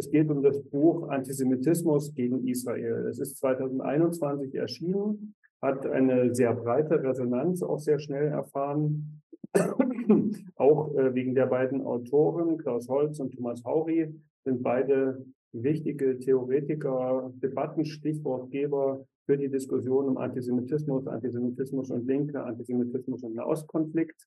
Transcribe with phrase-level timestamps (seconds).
[0.00, 3.06] Es geht um das Buch Antisemitismus gegen Israel.
[3.10, 9.20] Es ist 2021 erschienen, hat eine sehr breite Resonanz auch sehr schnell erfahren.
[10.56, 14.10] auch äh, wegen der beiden Autoren, Klaus Holz und Thomas Hauri,
[14.42, 23.34] sind beide wichtige Theoretiker, Debattenstichwortgeber für die Diskussion um Antisemitismus, Antisemitismus und Linke, Antisemitismus und
[23.34, 24.26] Nahostkonflikt.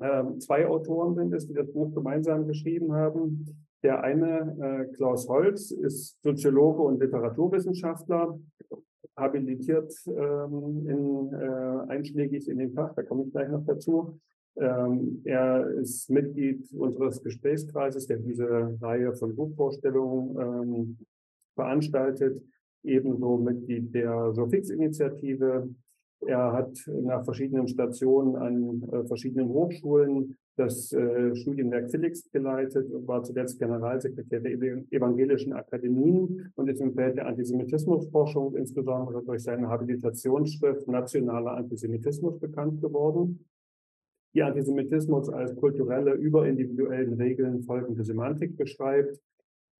[0.00, 3.67] Ähm, zwei Autoren sind es, die das Buch gemeinsam geschrieben haben.
[3.82, 8.38] Der eine, äh, Klaus Holz, ist Soziologe und Literaturwissenschaftler,
[9.18, 14.18] habilitiert ähm, in, äh, einschlägig in dem Fach, da komme ich gleich noch dazu.
[14.56, 20.98] Ähm, er ist Mitglied unseres Gesprächskreises, der diese Reihe von Buchvorstellungen ähm,
[21.54, 22.42] veranstaltet,
[22.82, 25.68] ebenso Mitglied der Sofix-Initiative.
[26.26, 33.06] Er hat nach verschiedenen Stationen an äh, verschiedenen Hochschulen das äh, Studienwerk Felix geleitet und
[33.06, 34.52] war zuletzt Generalsekretär der
[34.90, 42.80] Evangelischen Akademien und ist im Feld der Antisemitismusforschung insbesondere durch seine Habilitationsschrift Nationaler Antisemitismus bekannt
[42.80, 43.44] geworden.
[44.34, 49.18] Die Antisemitismus als kulturelle, über individuellen Regeln folgende Semantik beschreibt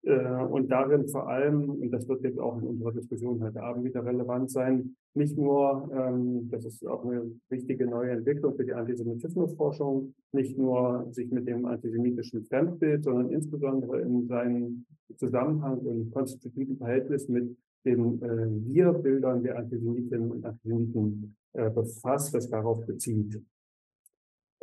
[0.02, 4.04] und darin vor allem, und das wird jetzt auch in unserer Diskussion heute Abend wieder
[4.04, 10.14] relevant sein, nicht nur, ähm, das ist auch eine wichtige neue Entwicklung für die Antisemitismusforschung,
[10.32, 17.28] nicht nur sich mit dem antisemitischen Fremdbild, sondern insbesondere in seinem Zusammenhang und konstitutiven Verhältnis
[17.28, 23.42] mit den äh, Wir-Bildern der Antisemitinnen und Antisemiten äh, befasst, das darauf bezieht.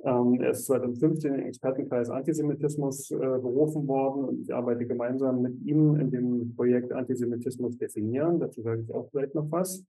[0.04, 5.62] Ähm, er ist 2015 im Expertenkreis Antisemitismus äh, berufen worden und ich arbeite gemeinsam mit
[5.62, 8.40] ihm in dem Projekt Antisemitismus definieren.
[8.40, 9.86] Dazu sage ich auch vielleicht noch was.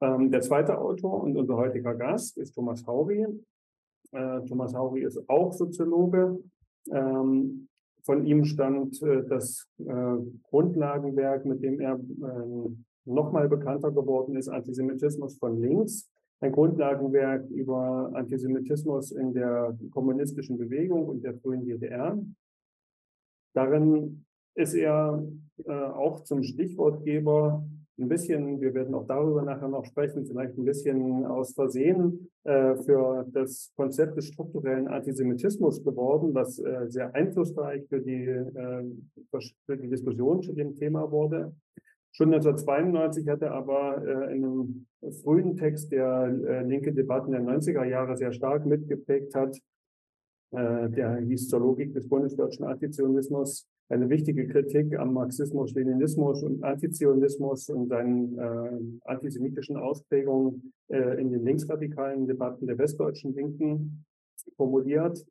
[0.00, 3.26] Ähm, der zweite Autor und unser heutiger Gast ist Thomas Hauri.
[4.12, 6.38] Äh, Thomas Hauri ist auch Soziologe.
[6.90, 7.68] Ähm,
[8.02, 14.48] von ihm stammt äh, das äh, Grundlagenwerk, mit dem er ähm, nochmal bekannter geworden ist,
[14.48, 16.08] Antisemitismus von links
[16.40, 22.18] ein Grundlagenwerk über Antisemitismus in der kommunistischen Bewegung und der frühen DDR.
[23.54, 25.24] Darin ist er
[25.64, 27.64] äh, auch zum Stichwortgeber
[27.98, 32.76] ein bisschen, wir werden auch darüber nachher noch sprechen, vielleicht ein bisschen aus Versehen äh,
[32.76, 38.84] für das Konzept des strukturellen Antisemitismus geworden, was äh, sehr einflussreich für die, äh,
[39.66, 41.52] für die Diskussion zu dem Thema wurde.
[42.12, 44.86] Schon 1992 hat er aber äh, in einem
[45.22, 49.56] frühen Text, der äh, linke Debatten der 90er Jahre sehr stark mitgeprägt hat,
[50.50, 56.62] äh, der hieß zur Logik des bundesdeutschen Antizionismus, eine wichtige Kritik am Marxismus, Leninismus und
[56.62, 64.04] Antizionismus und seinen äh, antisemitischen Ausprägungen äh, in den linksradikalen Debatten der westdeutschen Linken
[64.56, 65.24] formuliert.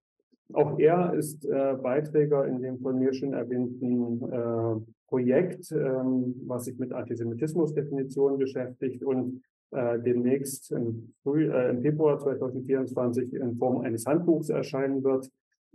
[0.53, 6.65] Auch er ist äh, Beiträger in dem von mir schon erwähnten äh, Projekt, ähm, was
[6.65, 9.41] sich mit Antisemitismusdefinitionen beschäftigt und
[9.71, 15.29] äh, demnächst im, Früh, äh, im Februar 2024 in Form eines Handbuchs erscheinen wird.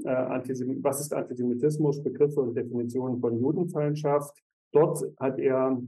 [0.05, 0.41] Äh,
[0.83, 2.03] was ist Antisemitismus?
[2.03, 4.37] Begriffe und Definitionen von Judenfeindschaft.
[4.73, 5.81] Dort hat er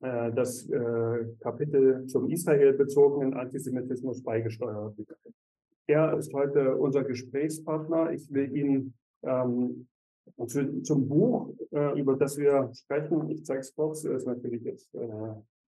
[0.00, 4.96] äh, das äh, Kapitel zum Israel bezogenen Antisemitismus beigesteuert.
[5.86, 8.12] Er ist heute unser Gesprächspartner.
[8.12, 9.88] Ich will ihn ähm,
[10.46, 14.94] zu, zum Buch, äh, über das wir sprechen, ich zeige es kurz, ist natürlich jetzt
[14.94, 15.08] äh,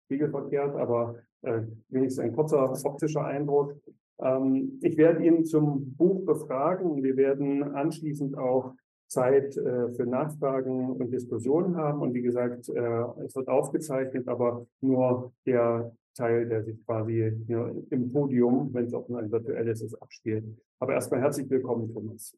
[0.06, 3.76] spiegelverkehrt, aber äh, wenigstens ein kurzer optischer Eindruck.
[4.20, 8.74] Ähm, ich werde ihn zum Buch befragen und wir werden anschließend auch
[9.08, 12.02] Zeit äh, für Nachfragen und Diskussionen haben.
[12.02, 17.72] Und wie gesagt, äh, es wird aufgezeichnet, aber nur der Teil, der sich quasi ja,
[17.90, 20.46] im Podium, wenn es auch nur ein virtuelles ist, abspielt.
[20.80, 22.36] Aber erstmal herzlich willkommen, Thomas.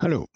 [0.00, 0.26] Hallo.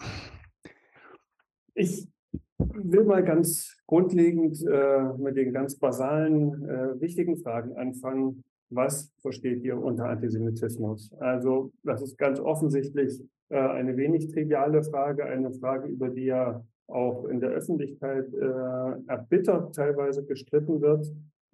[1.79, 2.09] Ich
[2.57, 8.43] will mal ganz grundlegend äh, mit den ganz basalen, äh, wichtigen Fragen anfangen.
[8.69, 11.13] Was versteht ihr unter Antisemitismus?
[11.19, 16.61] Also das ist ganz offensichtlich äh, eine wenig triviale Frage, eine Frage, über die ja
[16.87, 21.09] auch in der Öffentlichkeit äh, erbittert teilweise gestritten wird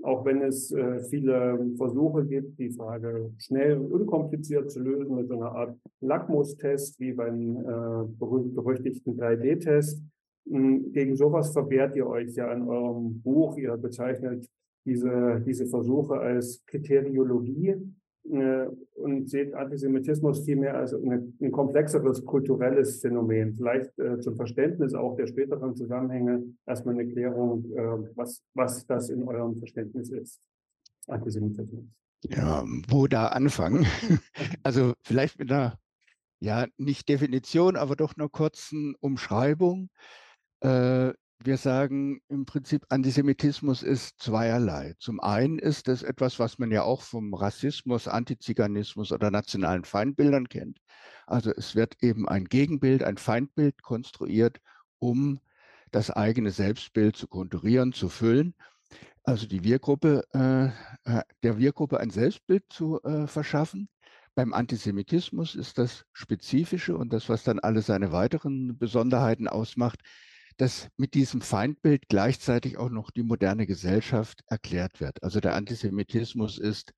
[0.06, 5.28] auch wenn es äh, viele Versuche gibt, die Frage schnell und unkompliziert zu lösen mit
[5.28, 10.02] so einer Art Lackmustest wie beim äh, berüchtigten 3D-Test.
[10.50, 13.58] Hm, gegen sowas verwehrt ihr euch ja in eurem Buch.
[13.58, 14.50] Ihr bezeichnet
[14.86, 17.76] diese, diese Versuche als Kriteriologie
[18.32, 23.56] äh, und seht Antisemitismus vielmehr als eine, ein komplexeres kulturelles Phänomen.
[23.56, 29.10] Vielleicht äh, zum Verständnis auch der späteren Zusammenhänge erstmal eine Klärung, äh, was, was das
[29.10, 30.42] in eurem Verständnis ist.
[31.08, 31.86] Antisemitismus.
[32.24, 33.86] Ja, wo da anfangen?
[34.64, 35.78] also vielleicht mit einer,
[36.40, 39.90] ja, nicht Definition, aber doch einer kurzen Umschreibung.
[40.62, 41.14] Äh,
[41.44, 44.96] wir sagen im Prinzip, Antisemitismus ist zweierlei.
[45.00, 50.50] Zum einen ist es etwas, was man ja auch vom Rassismus, Antiziganismus oder nationalen Feindbildern
[50.50, 50.80] kennt.
[51.28, 54.60] Also es wird eben ein Gegenbild, ein Feindbild konstruiert,
[55.00, 55.40] um
[55.92, 58.56] das eigene Selbstbild zu konturieren, zu füllen.
[59.24, 60.66] Also die Wir-Gruppe, äh,
[61.12, 63.90] äh der Wir-Gruppe ein Selbstbild zu äh, verschaffen.
[64.36, 70.02] Beim Antisemitismus ist das Spezifische und das, was dann alle seine weiteren Besonderheiten ausmacht,
[70.58, 75.22] dass mit diesem Feindbild gleichzeitig auch noch die moderne Gesellschaft erklärt wird.
[75.24, 76.94] Also der Antisemitismus ist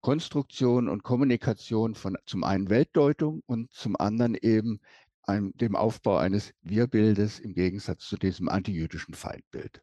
[0.00, 4.80] Konstruktion und Kommunikation von zum einen Weltdeutung und zum anderen eben
[5.22, 9.82] einem, dem Aufbau eines Wir-Bildes im Gegensatz zu diesem antijüdischen Feindbild.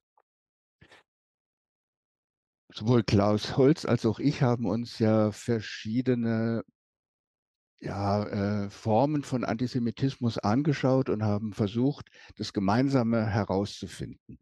[2.74, 6.64] Sowohl Klaus Holz als auch ich haben uns ja verschiedene
[7.80, 8.24] ja,
[8.66, 14.40] äh, Formen von Antisemitismus angeschaut und haben versucht, das Gemeinsame herauszufinden.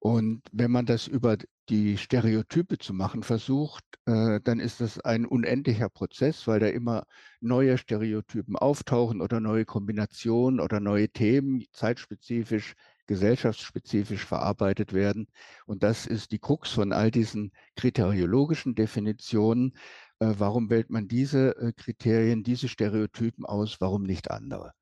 [0.00, 1.36] Und wenn man das über
[1.68, 7.04] die Stereotype zu machen versucht, äh, dann ist das ein unendlicher Prozess, weil da immer
[7.40, 12.74] neue Stereotypen auftauchen oder neue Kombinationen oder neue Themen zeitspezifisch,
[13.06, 15.28] gesellschaftsspezifisch verarbeitet werden.
[15.66, 19.74] Und das ist die Krux von all diesen kriteriologischen Definitionen,
[20.20, 24.72] äh, warum wählt man diese äh, Kriterien, diese Stereotypen aus, warum nicht andere?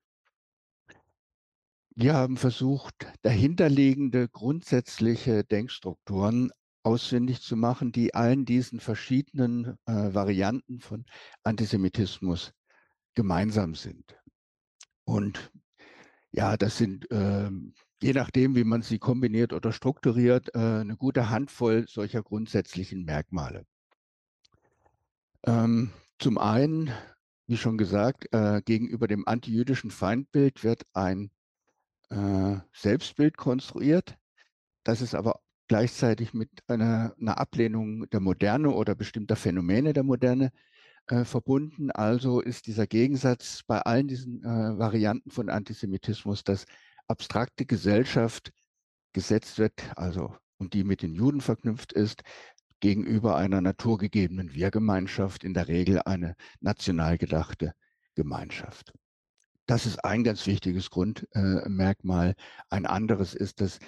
[1.94, 6.50] Wir haben versucht, dahinterliegende grundsätzliche Denkstrukturen
[6.83, 11.05] ausfindig zu machen, die allen diesen verschiedenen äh, Varianten von
[11.43, 12.53] Antisemitismus
[13.15, 14.17] gemeinsam sind.
[15.05, 15.50] Und
[16.32, 17.50] ja, das sind äh,
[18.03, 23.65] je nachdem, wie man sie kombiniert oder strukturiert, äh, eine gute Handvoll solcher grundsätzlichen Merkmale.
[25.46, 26.90] Ähm, zum einen,
[27.46, 31.31] wie schon gesagt, äh, gegenüber dem antijüdischen Feindbild wird ein
[32.10, 34.16] äh, Selbstbild konstruiert.
[34.84, 40.52] Das ist aber gleichzeitig mit einer, einer, Ablehnung der Moderne oder bestimmter Phänomene der Moderne
[41.08, 41.90] äh, verbunden.
[41.90, 46.66] Also ist dieser Gegensatz bei allen diesen äh, Varianten von Antisemitismus, dass
[47.08, 48.52] abstrakte Gesellschaft
[49.12, 52.22] gesetzt wird, also und die mit den Juden verknüpft ist,
[52.81, 57.75] gegenüber einer naturgegebenen Wir-Gemeinschaft, in der Regel eine national gedachte
[58.14, 58.93] Gemeinschaft.
[59.67, 62.34] Das ist ein ganz wichtiges Grundmerkmal.
[62.70, 63.78] ein anderes ist, dass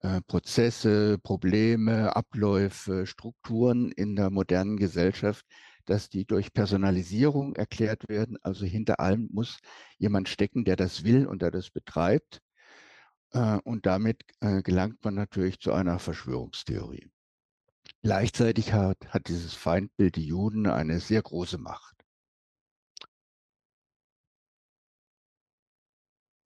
[0.00, 5.44] äh, Prozesse, Probleme, Abläufe, Strukturen in der modernen Gesellschaft,
[5.86, 8.36] dass die durch Personalisierung erklärt werden.
[8.42, 9.58] Also hinter allem muss
[9.98, 12.40] jemand stecken, der das will und der das betreibt.
[13.32, 17.10] Äh, und damit äh, gelangt man natürlich zu einer Verschwörungstheorie.
[18.02, 21.96] Gleichzeitig hat, hat dieses Feindbild die Juden eine sehr große Macht.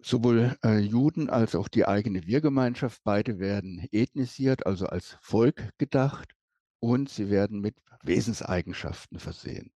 [0.04, 6.34] Sowohl äh, Juden als auch die eigene Wir-Gemeinschaft, beide werden ethnisiert, also als Volk gedacht
[6.80, 9.72] und sie werden mit Wesenseigenschaften versehen.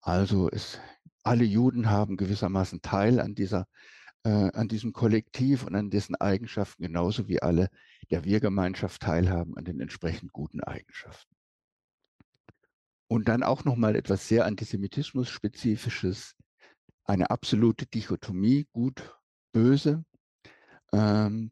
[0.00, 0.78] Also es,
[1.22, 3.66] alle Juden haben gewissermaßen Teil an, dieser,
[4.24, 7.70] äh, an diesem Kollektiv und an dessen Eigenschaften, genauso wie alle
[8.10, 11.34] der Wir-Gemeinschaft teilhaben an den entsprechend guten Eigenschaften.
[13.08, 16.34] Und dann auch nochmal etwas sehr Antisemitismus-spezifisches,
[17.04, 19.18] eine absolute Dichotomie, gut,
[19.52, 20.04] böse,
[20.92, 21.50] ähm,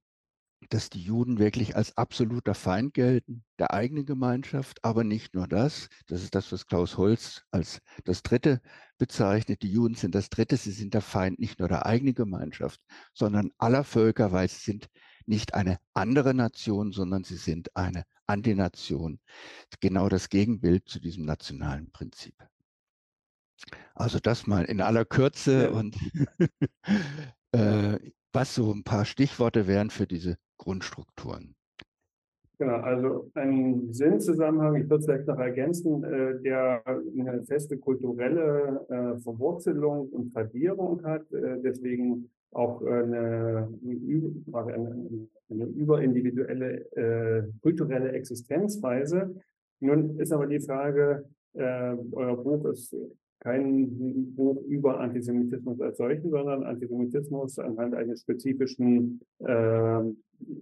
[0.70, 5.88] dass die Juden wirklich als absoluter Feind gelten, der eigenen Gemeinschaft, aber nicht nur das.
[6.06, 8.60] Das ist das, was Klaus Holz als das Dritte
[8.98, 9.62] bezeichnet.
[9.62, 12.80] Die Juden sind das Dritte, sie sind der Feind nicht nur der eigenen Gemeinschaft,
[13.14, 14.88] sondern aller Völker, weil sie sind
[15.26, 19.20] nicht eine andere Nation, sondern sie sind eine Antination.
[19.80, 22.34] Genau das Gegenbild zu diesem nationalen Prinzip.
[23.94, 25.96] Also das mal in aller Kürze und
[27.52, 27.98] äh,
[28.32, 31.54] was so ein paar Stichworte wären für diese Grundstrukturen.
[32.58, 38.86] Genau, also ein Sinnzusammenhang, ich würde es vielleicht noch ergänzen, äh, der eine feste kulturelle
[38.88, 49.34] äh, Verwurzelung und Tradierung hat, äh, deswegen auch eine, eine, eine überindividuelle äh, kulturelle Existenzweise.
[49.80, 52.96] Nun ist aber die Frage, äh, euer Buch ist
[53.46, 60.00] kein Buch über Antisemitismus als solchen, sondern Antisemitismus anhand eines spezifischen äh,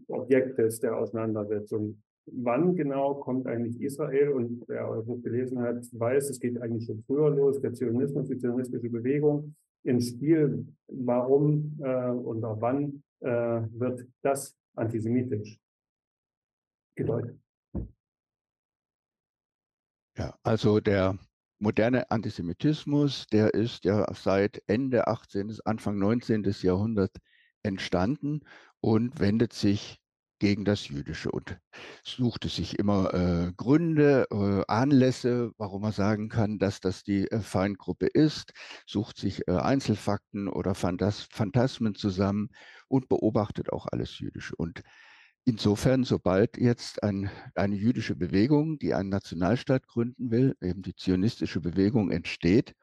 [0.09, 2.03] Objektes der Auseinandersetzung.
[2.27, 6.85] Wann genau kommt eigentlich Israel und wer euer Buch gelesen hat, weiß, es geht eigentlich
[6.85, 10.67] schon früher los, der Zionismus, die zionistische Bewegung ins Spiel.
[10.89, 15.59] Warum äh, und wann äh, wird das antisemitisch
[16.97, 17.39] gedeutet?
[20.19, 21.19] Ja, also der
[21.65, 26.45] moderne Antisemitismus, der ist ja seit Ende 18., Anfang 19.
[26.61, 27.17] Jahrhundert
[27.63, 28.41] entstanden
[28.81, 29.99] und wendet sich
[30.41, 31.59] gegen das Jüdische und
[32.03, 37.41] suchte sich immer äh, Gründe, äh, Anlässe, warum man sagen kann, dass das die äh,
[37.41, 38.53] Feindgruppe ist,
[38.87, 42.51] sucht sich äh, Einzelfakten oder Phantas Phantasmen zusammen
[42.89, 44.55] und beobachtet auch alles Jüdische.
[44.57, 44.83] Und
[45.45, 51.61] insofern, sobald jetzt ein, eine jüdische Bewegung, die einen Nationalstaat gründen will, eben die zionistische
[51.61, 52.75] Bewegung entsteht,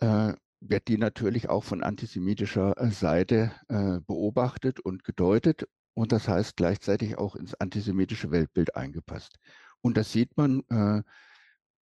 [0.00, 6.28] äh, wird die natürlich auch von antisemitischer äh, Seite äh, beobachtet und gedeutet und das
[6.28, 9.38] heißt gleichzeitig auch ins antisemitische Weltbild eingepasst.
[9.80, 11.02] Und das sieht man äh,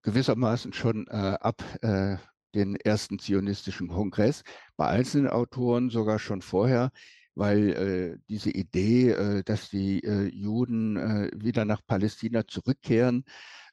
[0.04, 2.18] gewissermaßen schon äh, ab äh,
[2.54, 4.44] den ersten zionistischen Kongress,
[4.78, 6.92] bei einzelnen Autoren sogar schon vorher,
[7.36, 13.26] weil äh, diese Idee, äh, dass die äh, Juden äh, wieder nach Palästina zurückkehren,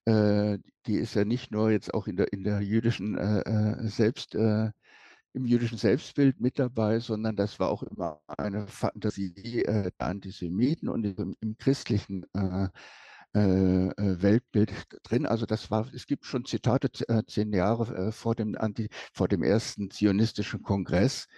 [0.07, 4.35] äh, die ist ja nicht nur jetzt auch in der, in der jüdischen äh, Selbst,
[4.35, 11.05] im jüdischen Selbstbild mit dabei, sondern das war auch immer eine Fantasie der Antisemiten und
[11.05, 12.25] im, im christlichen
[13.33, 14.73] Weltbild
[15.05, 15.27] drin.
[15.27, 16.91] Also das war, es gibt schon Zitate
[17.27, 21.29] zehn Jahre vor dem, Anti, vor dem ersten zionistischen Kongress,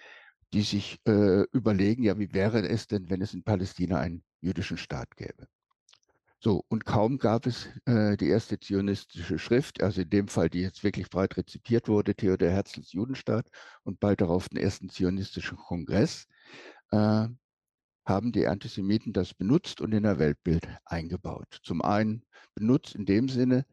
[0.53, 4.77] die sich äh, überlegen, ja, wie wäre es denn, wenn es in Palästina einen jüdischen
[4.77, 5.47] Staat gäbe?
[6.45, 10.61] So, und kaum gab es äh, die erste zionistische Schrift, also in dem Fall, die
[10.61, 13.49] jetzt wirklich breit rezipiert wurde, Theodor Herzls Judenstaat
[13.85, 16.27] und bald darauf den ersten zionistischen Kongress,
[16.91, 17.29] äh,
[18.05, 21.61] haben die Antisemiten das benutzt und in der Weltbild eingebaut.
[21.63, 22.25] Zum einen
[22.57, 23.65] benutzt in dem Sinne,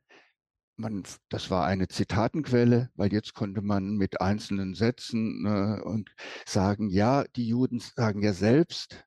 [0.80, 6.10] man, das war eine Zitatenquelle, weil jetzt konnte man mit einzelnen Sätzen äh, und
[6.46, 9.06] sagen, ja, die Juden sagen ja selbst,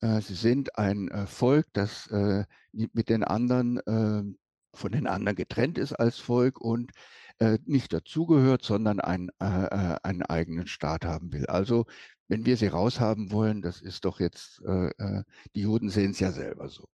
[0.00, 4.38] äh, sie sind ein äh, Volk, das äh, mit den anderen, ähm,
[4.74, 6.92] von den anderen getrennt ist als Volk und
[7.38, 11.46] äh, nicht dazugehört, sondern ein, äh, einen eigenen Staat haben will.
[11.46, 11.86] Also
[12.28, 16.68] wenn wir sie raushaben wollen, das ist doch jetzt, die Juden sehen es ja selber
[16.68, 16.86] so.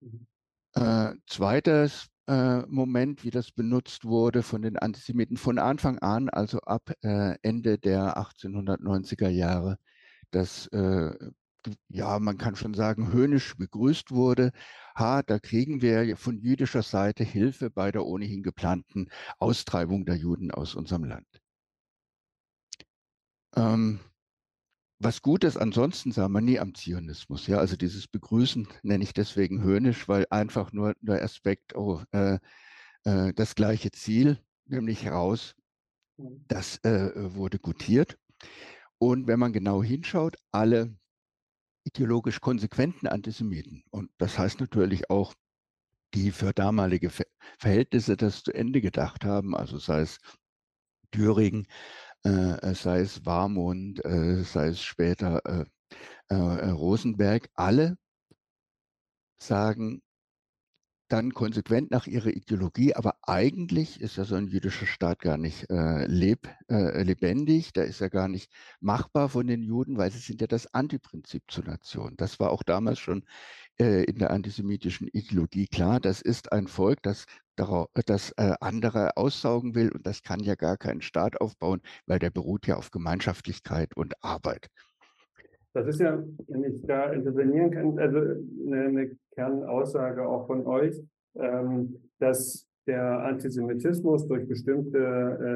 [0.00, 0.26] Mhm.
[1.26, 6.92] zweites äh, Moment, wie das benutzt wurde von den Antisemiten von Anfang an, also ab
[7.02, 9.78] äh, Ende der 1890er Jahre,
[10.30, 11.12] dass äh,
[11.88, 14.52] ja, man kann schon sagen, höhnisch begrüßt wurde.
[14.96, 19.08] Ha, da kriegen wir von jüdischer Seite Hilfe bei der ohnehin geplanten
[19.38, 21.26] Austreibung der Juden aus unserem Land.
[23.56, 23.98] Ähm,
[25.00, 27.46] was Gutes ansonsten sah man nie am Zionismus.
[27.46, 32.38] Ja, also dieses Begrüßen nenne ich deswegen höhnisch, weil einfach nur der Aspekt, oh, äh,
[33.04, 35.54] äh, das gleiche Ziel, nämlich heraus,
[36.18, 36.44] mhm.
[36.48, 38.18] das äh, wurde gutiert.
[38.98, 40.94] Und wenn man genau hinschaut, alle
[41.84, 45.34] ideologisch konsequenten Antisemiten, und das heißt natürlich auch
[46.12, 47.10] die für damalige
[47.58, 50.18] Verhältnisse das zu Ende gedacht haben, also sei es
[51.10, 51.66] Thüringen,
[52.24, 52.30] äh,
[52.70, 55.64] äh, sei es Warmund, äh, sei es später äh,
[56.28, 57.96] äh, Rosenberg, alle
[59.38, 60.02] sagen
[61.08, 65.66] dann konsequent nach ihrer Ideologie, aber eigentlich ist ja so ein jüdischer Staat gar nicht
[65.68, 68.48] leb, lebendig, der ist ja gar nicht
[68.78, 72.14] machbar von den Juden, weil sie sind ja das Antiprinzip zur Nation.
[72.16, 73.24] Das war auch damals schon
[73.76, 75.98] in der antisemitischen Ideologie klar.
[75.98, 77.24] Das ist ein Volk, das
[78.06, 82.30] das äh, andere aussaugen will und das kann ja gar keinen Staat aufbauen, weil der
[82.30, 84.68] beruht ja auf Gemeinschaftlichkeit und Arbeit.
[85.72, 91.00] Das ist ja, wenn ich da intervenieren kann, also eine, Kernaussage auch von euch,
[91.36, 94.98] ähm, dass der Antisemitismus durch bestimmte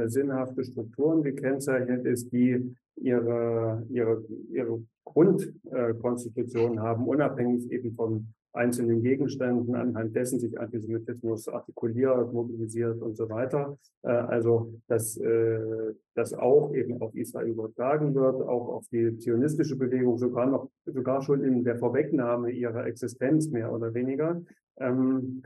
[0.04, 8.28] äh, sinnhafte Strukturen gekennzeichnet ist, die ihre, ihre, ihre Grundkonstitution äh, haben, unabhängig eben von
[8.54, 13.76] einzelnen Gegenständen, anhand dessen sich Antisemitismus artikuliert, mobilisiert und so weiter.
[14.02, 19.76] Äh, also, dass äh, das auch eben auf Israel übertragen wird, auch auf die zionistische
[19.76, 24.40] Bewegung, sogar noch, sogar schon in der Vorwegnahme ihrer Existenz mehr oder weniger.
[24.78, 25.42] Ähm,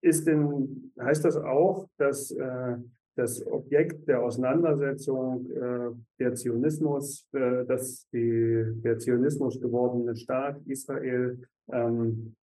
[0.00, 2.76] ist denn, heißt das auch, dass äh,
[3.18, 11.36] das Objekt der Auseinandersetzung äh, der Zionismus, äh, dass die, der Zionismus gewordene Staat Israel
[11.72, 12.36] ähm,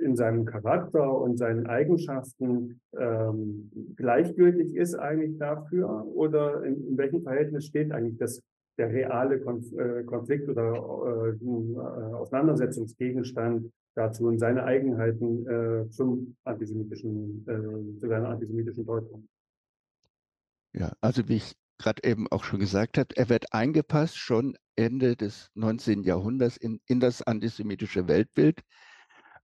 [0.00, 7.22] in seinem Charakter und seinen Eigenschaften ähm, gleichgültig ist eigentlich dafür oder in, in, welchem
[7.22, 8.42] Verhältnis steht eigentlich das
[8.76, 17.44] der reale Konf äh, Konflikt oder äh, Auseinandersetzungsgegenstand dazu und seine Eigenheiten äh, zum antisemitischen,
[17.48, 19.26] äh, zu seiner antisemitischen Deutung.
[20.72, 25.16] Ja, also wie ich gerade eben auch schon gesagt habe, er wird eingepasst schon Ende
[25.16, 26.02] des 19.
[26.04, 28.60] Jahrhunderts in, in das antisemitische Weltbild.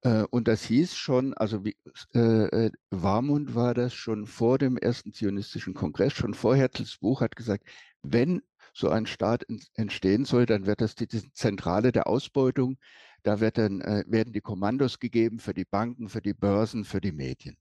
[0.02, 1.76] Äh, und das hieß schon, also wie,
[2.14, 7.20] äh, äh, Warmund war das schon vor dem ersten zionistischen Kongress, schon vor Herzls Buch
[7.20, 7.64] hat gesagt,
[8.02, 8.42] wenn
[8.74, 12.78] so ein Staat entstehen soll, dann wird das die, Zentrale der Ausbeutung
[13.22, 17.00] Da wird dann, äh, werden die Kommandos gegeben für die Banken, für die Börsen, für
[17.00, 17.56] die Medien.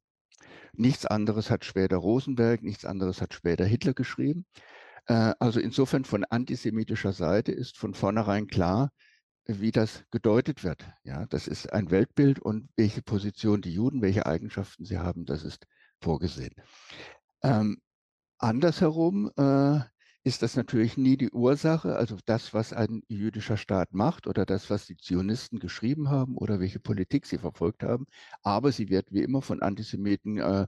[0.75, 4.45] Nichts anderes hat später Rosenberg, nichts anderes hat später Hitler geschrieben.
[5.05, 8.91] Äh, also insofern von antisemitischer Seite ist von vornherein klar,
[9.45, 10.85] wie das gedeutet wird.
[11.03, 15.43] Ja, das ist ein Weltbild und welche Position die Juden, welche Eigenschaften sie haben, das
[15.43, 15.65] ist
[16.01, 16.53] vorgesehen.
[17.43, 17.77] Ähm,
[18.37, 19.81] andersherum äh,
[20.23, 24.69] ist das natürlich nie die Ursache, also das, was ein jüdischer Staat macht oder das,
[24.69, 28.05] was die Zionisten geschrieben haben oder welche Politik sie verfolgt haben.
[28.41, 30.67] Aber sie wird wie immer von Antisemiten äh,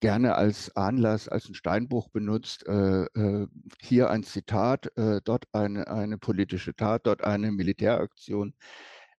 [0.00, 2.66] gerne als Anlass, als ein Steinbruch benutzt.
[2.66, 3.48] Äh, äh,
[3.80, 8.54] hier ein Zitat, äh, dort eine, eine politische Tat, dort eine Militäraktion.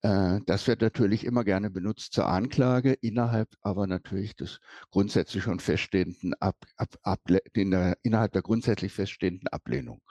[0.04, 4.60] Äh, das wird natürlich immer gerne benutzt zur Anklage, innerhalb aber natürlich des
[4.92, 10.02] grundsätzlich schon feststehenden Ab, Ab, Ab, der, innerhalb der grundsätzlich feststehenden Ablehnung.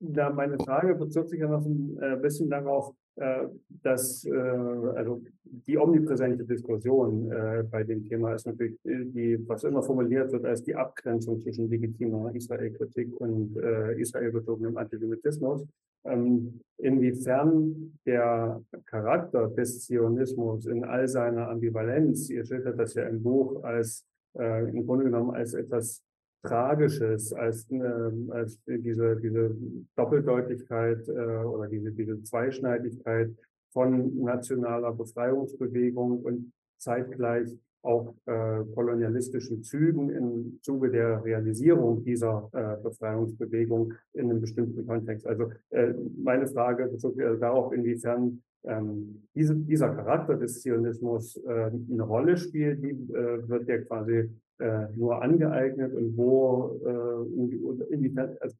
[0.00, 0.64] Da meine oh.
[0.64, 3.48] Frage bezog sich ja noch ein äh, bisschen darauf, äh,
[3.82, 7.28] dass also die omnipräsente Diskussion
[7.68, 12.32] bei dem Thema ist natürlich die, was immer formuliert wird als die Abgrenzung zwischen legitimer
[12.32, 15.66] Israel-Kritik und israelbezogenem Antisemitismus.
[16.04, 23.22] Ähm, inwiefern der Charakter des Zionismus in all seiner Ambivalenz, ihr schildert das ja im
[23.22, 26.04] Buch als im Grunde genommen als etwas
[26.42, 29.56] Tragisches, als, äh, als diese, diese
[29.96, 33.34] Doppeldeutigkeit äh, oder diese, diese Zweischneidigkeit
[33.72, 37.50] von nationaler Befreiungsbewegung und zeitgleich
[37.82, 45.26] auch äh, kolonialistischen Zügen im Zuge der Realisierung dieser äh, Befreiungsbewegung in einem bestimmten Kontext.
[45.26, 51.36] Also äh, meine Frage bezog sich also darauf, inwiefern ähm, diese, dieser Charakter des Zionismus
[51.36, 57.92] äh, eine Rolle spielt, die äh, wird ja quasi äh, nur angeeignet und wo äh,
[57.92, 58.56] inwiefern, also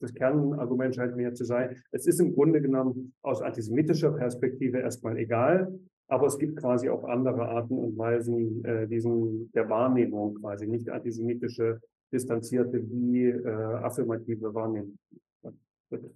[0.00, 5.16] das Kernargument scheint mir zu sein, es ist im Grunde genommen aus antisemitischer Perspektive erstmal
[5.16, 5.72] egal,
[6.10, 10.90] aber es gibt quasi auch andere Arten und Weisen äh, diesen, der Wahrnehmung quasi, nicht
[10.90, 11.80] antisemitische,
[12.12, 14.98] distanzierte wie äh, affirmative Wahrnehmung.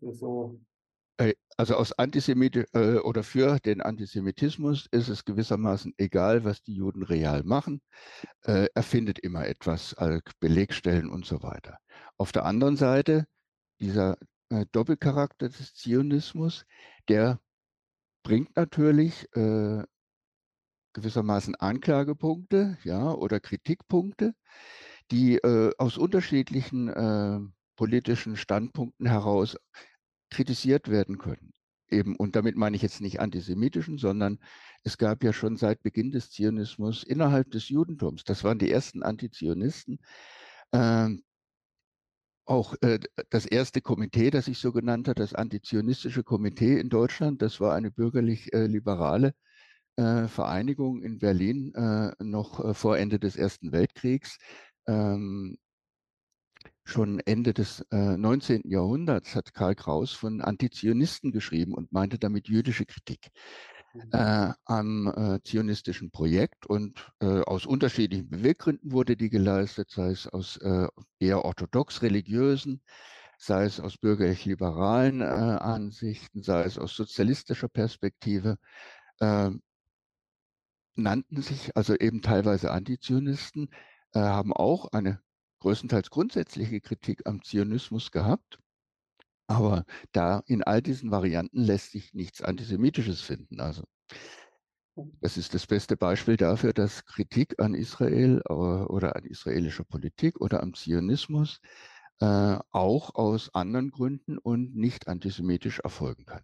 [0.00, 0.58] So
[1.56, 7.02] also aus Antisemit äh, oder für den Antisemitismus ist es gewissermaßen egal, was die Juden
[7.02, 7.80] real machen.
[8.42, 11.78] Äh, er findet immer etwas, äh, Belegstellen und so weiter.
[12.16, 13.26] Auf der anderen Seite,
[13.80, 14.16] dieser
[14.50, 16.64] äh, Doppelcharakter des Zionismus,
[17.08, 17.38] der
[18.24, 19.84] bringt natürlich äh,
[20.94, 24.34] gewissermaßen Anklagepunkte ja, oder Kritikpunkte,
[25.10, 25.42] die
[25.78, 29.56] aus unterschiedlichen politischen Standpunkten heraus
[30.30, 31.52] kritisiert werden können.
[31.90, 34.38] Eben, und damit meine ich jetzt nicht antisemitischen, sondern
[34.82, 39.02] es gab ja schon seit Beginn des Zionismus innerhalb des Judentums, das waren die ersten
[39.02, 40.00] Antizionisten,
[40.72, 41.10] äh,
[42.46, 42.98] auch äh,
[43.30, 47.74] das erste Komitee, das ich so genannt habe, das Antizionistische Komitee in Deutschland, das war
[47.74, 49.32] eine bürgerlich-liberale äh,
[49.96, 54.38] Vereinigung in Berlin äh, noch äh, vor Ende des Ersten Weltkriegs.
[54.86, 55.56] Ähm,
[56.86, 58.62] Schon Ende des äh, 19.
[58.66, 63.30] Jahrhunderts hat Karl Kraus von Antizionisten geschrieben und meinte damit jüdische Kritik
[63.94, 64.10] mhm.
[64.12, 66.66] äh, am äh, zionistischen Projekt.
[66.66, 70.86] Und äh, aus unterschiedlichen Beweggründen wurde die geleistet, sei es aus äh,
[71.18, 72.82] eher orthodox-religiösen,
[73.38, 78.58] sei es aus bürgerlich-liberalen äh, Ansichten, sei es aus sozialistischer Perspektive
[79.22, 79.62] ähm,
[80.96, 83.70] nannten sich also eben teilweise Antizionisten,
[84.12, 85.20] äh, haben auch eine
[85.60, 88.58] größtenteils grundsätzliche Kritik am Zionismus gehabt.
[89.46, 93.60] Aber da in all diesen Varianten lässt sich nichts Antisemitisches finden.
[93.60, 93.84] Also
[95.20, 100.40] das ist das beste Beispiel dafür, dass Kritik an Israel äh, oder an israelischer Politik
[100.40, 101.60] oder am Zionismus
[102.20, 106.42] äh, auch aus anderen Gründen und nicht antisemitisch erfolgen kann.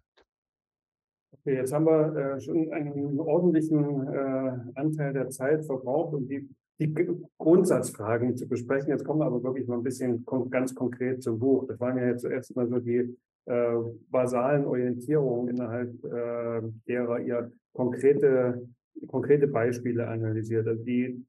[1.43, 6.47] Okay, jetzt haben wir äh, schon einen ordentlichen äh, Anteil der Zeit verbraucht und die
[6.81, 6.93] die
[7.37, 8.89] Grundsatzfragen zu besprechen.
[8.89, 11.67] Jetzt kommen wir aber wirklich mal ein bisschen ganz konkret zum Buch.
[11.67, 13.75] Das waren ja jetzt zuerst mal so die äh,
[14.09, 18.67] basalen Orientierungen, innerhalb äh, derer ihr konkrete,
[19.07, 20.67] konkrete Beispiele analysiert.
[20.67, 21.23] Also die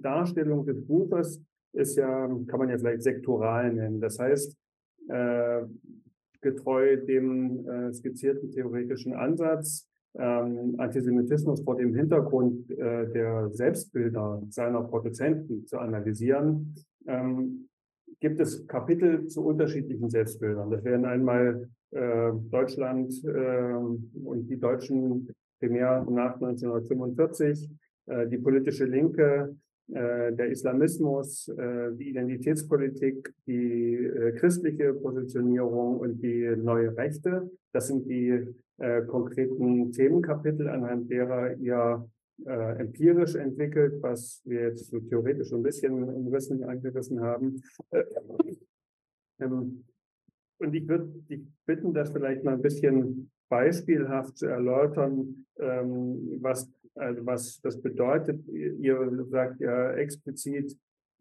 [0.00, 1.40] Darstellung des Buches
[1.72, 4.00] ist ja, kann man ja vielleicht sektoral nennen.
[4.00, 4.56] Das heißt,
[5.08, 5.62] äh,
[6.42, 14.82] getreu dem äh, skizzierten theoretischen Ansatz ähm, Antisemitismus vor dem Hintergrund äh, der Selbstbilder seiner
[14.82, 16.74] Produzenten zu analysieren,
[17.06, 17.68] ähm,
[18.20, 20.70] gibt es Kapitel zu unterschiedlichen Selbstbildern.
[20.70, 25.28] Das wären einmal äh, Deutschland äh, und die Deutschen
[25.58, 27.70] primär nach 1945,
[28.06, 29.56] äh, die politische Linke
[29.88, 37.50] der Islamismus, äh, die Identitätspolitik, die äh, christliche Positionierung und die neue Rechte.
[37.72, 38.46] Das sind die
[39.06, 42.04] konkreten Themenkapitel, anhand derer ihr
[42.44, 47.62] empirisch entwickelt, was wir jetzt so theoretisch ein bisschen umrissen, angerissen haben.
[49.42, 49.84] Ähm,
[50.58, 56.70] und ich würde dich bitten, das vielleicht mal ein bisschen beispielhaft zu erläutern, ähm, was
[56.94, 58.46] also was das bedeutet.
[58.48, 60.76] Ihr sagt ja explizit,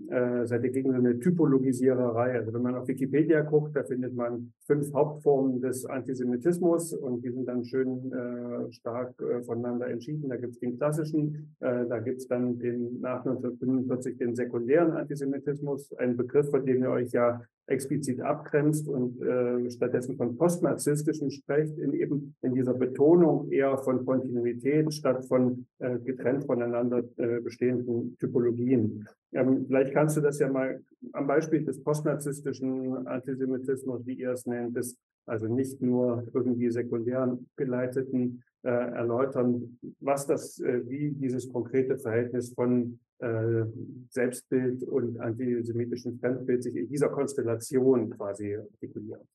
[0.09, 2.35] äh, seid ihr gegen eine Typologisiererei.
[2.35, 7.31] Also wenn man auf Wikipedia guckt, da findet man fünf Hauptformen des Antisemitismus und die
[7.31, 10.29] sind dann schön äh, stark äh, voneinander entschieden.
[10.29, 14.91] Da gibt es den klassischen, äh, da gibt es dann den nach 1945 den sekundären
[14.91, 21.31] Antisemitismus, ein Begriff, von dem ihr euch ja explizit abgrenzt und äh, stattdessen von postnarzisstischen
[21.31, 27.39] spricht, in eben in dieser Betonung eher von Kontinuität statt von äh, getrennt voneinander äh,
[27.39, 29.07] bestehenden Typologien.
[29.33, 30.81] Ähm, vielleicht kannst du das ja mal
[31.13, 37.37] am Beispiel des postnarzisstischen Antisemitismus, wie ihr es nennt, des also nicht nur irgendwie sekundär
[37.55, 43.65] geleiteten, äh, erläutern, was das, äh, wie dieses konkrete Verhältnis von äh,
[44.09, 49.25] Selbstbild und antisemitischen Fremdbild sich in dieser Konstellation quasi artikuliert.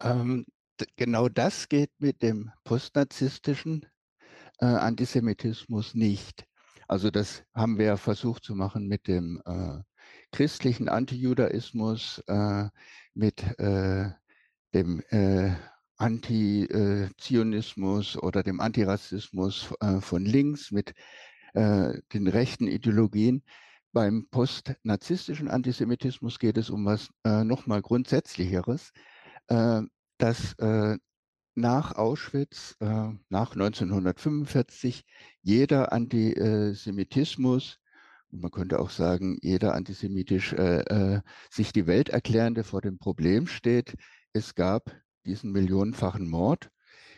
[0.00, 0.44] Ähm,
[0.96, 3.86] genau das geht mit dem postnarzisstischen
[4.60, 6.44] äh, Antisemitismus nicht.
[6.88, 9.78] Also das haben wir versucht zu machen mit dem äh,
[10.32, 12.68] christlichen Antijudaismus, äh,
[13.14, 14.10] mit äh,
[14.74, 15.52] dem äh,
[15.96, 20.92] Anti-Zionismus oder dem Antirassismus äh, von links, mit
[21.54, 23.42] äh, den rechten Ideologien.
[23.92, 28.90] Beim postnarzisstischen Antisemitismus geht es um was äh, nochmal Grundsätzlicheres,
[29.48, 29.82] äh,
[30.18, 30.98] dass äh,
[31.54, 35.04] nach Auschwitz, äh, nach 1945,
[35.42, 37.78] jeder Antisemitismus,
[38.30, 40.56] man könnte auch sagen, jeder antisemitisch
[41.50, 43.94] sich die Welt erklärende vor dem Problem steht.
[44.32, 44.90] Es gab
[45.24, 46.68] diesen millionenfachen Mord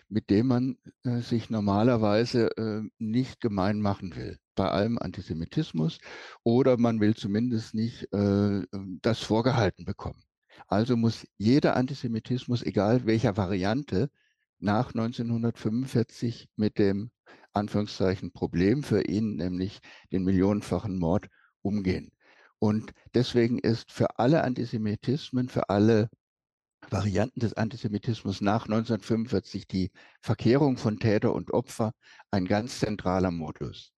[0.09, 5.99] mit dem man äh, sich normalerweise äh, nicht gemein machen will, bei allem Antisemitismus,
[6.45, 8.62] oder man will zumindest nicht äh,
[9.03, 10.23] das vorgehalten bekommen.
[10.69, 14.11] Also muss jeder Antisemitismus, egal welcher Variante,
[14.59, 17.11] nach 1945 mit dem
[17.53, 19.81] Anführungszeichen Problem für ihn, nämlich
[20.12, 21.29] den millionenfachen Mord,
[21.62, 22.12] umgehen.
[22.59, 26.09] Und deswegen ist für alle Antisemitismen, für alle
[26.90, 31.92] Varianten des Antisemitismus nach 1945 die Verkehrung von Täter und Opfer
[32.31, 33.92] ein ganz zentraler Modus.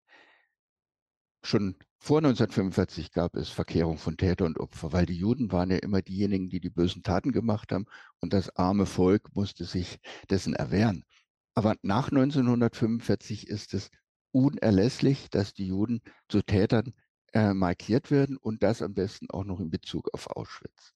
[1.44, 5.78] Schon vor 1945 gab es Verkehrung von Täter und Opfer, weil die Juden waren ja
[5.78, 7.86] immer diejenigen, die die bösen Taten gemacht haben
[8.20, 9.98] und das arme Volk musste sich
[10.30, 11.04] dessen erwehren.
[11.54, 13.90] Aber nach 1945 ist es
[14.30, 16.92] unerlässlich, dass die Juden zu Tätern
[17.32, 20.94] äh, markiert werden und das am besten auch noch in Bezug auf Auschwitz.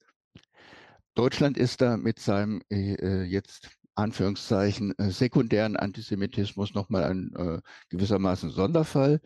[1.14, 7.60] Deutschland ist da mit seinem äh, äh, jetzt Anführungszeichen äh, sekundären Antisemitismus nochmal ein äh,
[7.90, 9.20] gewissermaßen Sonderfall,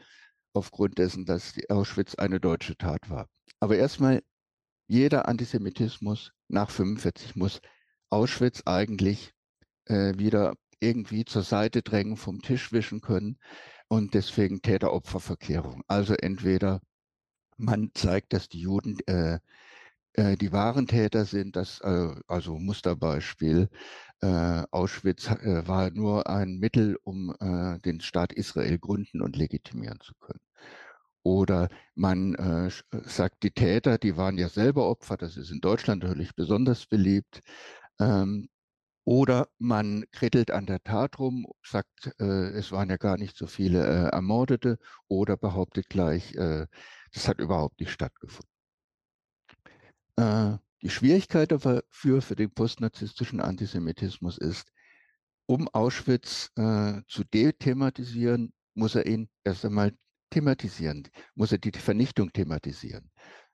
[0.53, 3.29] aufgrund dessen, dass Auschwitz eine deutsche Tat war.
[3.61, 4.23] Aber erstmal,
[4.89, 7.61] jeder Antisemitismus nach 45 muss
[8.11, 9.33] Auschwitz eigentlich
[9.87, 13.39] äh, wieder irgendwie zur Seite drängen, vom Tisch wischen können
[13.89, 15.83] und deswegen Täter-Opfer-Verkehrung.
[15.87, 16.81] Also entweder
[17.57, 19.39] man zeigt, dass die Juden äh,
[20.17, 23.69] äh, die wahren Täter sind, das äh, also Musterbeispiel,
[24.23, 30.01] äh, Auschwitz äh, war nur ein Mittel, um äh, den Staat Israel gründen und legitimieren
[30.01, 30.41] zu können.
[31.23, 32.71] Oder man äh,
[33.05, 37.41] sagt, die Täter, die waren ja selber Opfer, das ist in Deutschland natürlich besonders beliebt.
[38.01, 38.49] Ähm,
[39.05, 43.85] oder man krittelt an der Tat rum, sagt, es waren ja gar nicht so viele
[44.11, 48.56] Ermordete oder behauptet gleich, das hat überhaupt nicht stattgefunden.
[50.17, 54.71] Äh, die Schwierigkeit dafür für den postnarzisstischen Antisemitismus ist,
[55.47, 59.93] um Auschwitz äh, zu dethematisieren, muss er ihn erst einmal
[60.31, 63.11] thematisieren, muss er die Vernichtung thematisieren.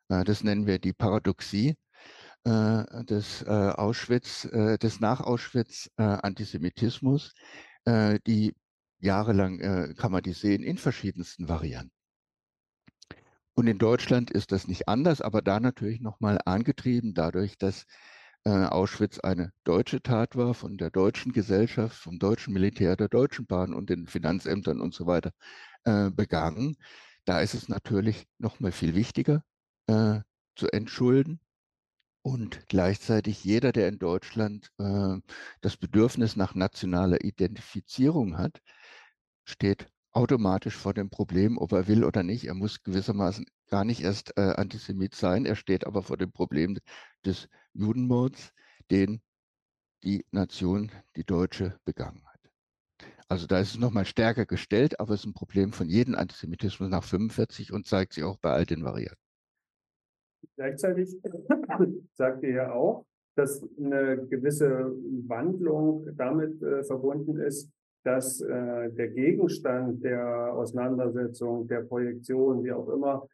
[0.09, 1.77] Äh, das nennen wir die Paradoxie
[2.44, 7.33] äh, des äh, Auschwitz, äh, des Nach-Auschwitz-Antisemitismus,
[8.29, 8.55] die
[9.01, 12.02] jahrelang kann man die sehen in verschiedensten Varianten.
[13.55, 17.85] Und in Deutschland ist das nicht anders, aber da natürlich nochmal angetrieben dadurch, dass
[18.45, 23.47] äh, Auschwitz eine deutsche Tat war, von der deutschen Gesellschaft, vom deutschen Militär, der Deutschen
[23.47, 25.33] Bahn und den Finanzämtern und so weiter
[25.85, 26.77] äh, begangen.
[27.25, 29.45] Da ist es natürlich nochmal viel wichtiger
[29.87, 30.21] äh,
[30.57, 31.41] zu entschulden.
[32.23, 35.19] Und gleichzeitig jeder, der in Deutschland äh,
[35.61, 38.61] das Bedürfnis nach nationaler Identifizierung hat,
[39.45, 42.44] steht automatisch vor dem Problem, ob er will oder nicht.
[42.44, 45.46] Er muss gewissermaßen gar nicht erst äh, Antisemit sein.
[45.46, 46.79] Er steht aber vor dem Problem
[47.25, 48.53] des Judenmords,
[48.90, 49.22] den
[50.03, 52.40] die Nation, die Deutsche, begangen hat.
[53.29, 56.90] Also da ist es nochmal stärker gestellt, aber es ist ein Problem von jedem Antisemitismus
[56.90, 59.16] nach 45 und zeigt sich auch bei all den Varianten.
[60.57, 61.16] Gleichzeitig
[62.12, 64.92] sagt ihr ja auch, dass eine gewisse
[65.27, 67.70] Wandlung damit äh, verbunden ist,
[68.05, 73.27] dass äh, der Gegenstand der Auseinandersetzung, der Projektion, wie auch immer,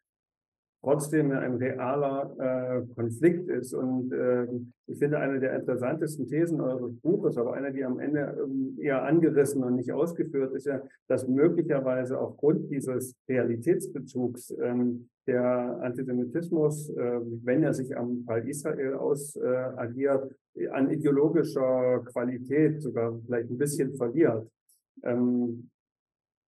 [0.83, 3.75] trotzdem ein realer äh, Konflikt ist.
[3.75, 4.47] Und äh,
[4.87, 9.03] ich finde, eine der interessantesten Thesen eures Buches, aber eine, die am Ende ähm, eher
[9.03, 17.21] angerissen und nicht ausgeführt ist, ja, dass möglicherweise aufgrund dieses Realitätsbezugs ähm, der Antisemitismus, äh,
[17.45, 23.95] wenn er sich am Fall Israel ausagiert, äh, an ideologischer Qualität sogar vielleicht ein bisschen
[23.95, 24.47] verliert.
[25.03, 25.71] Ähm,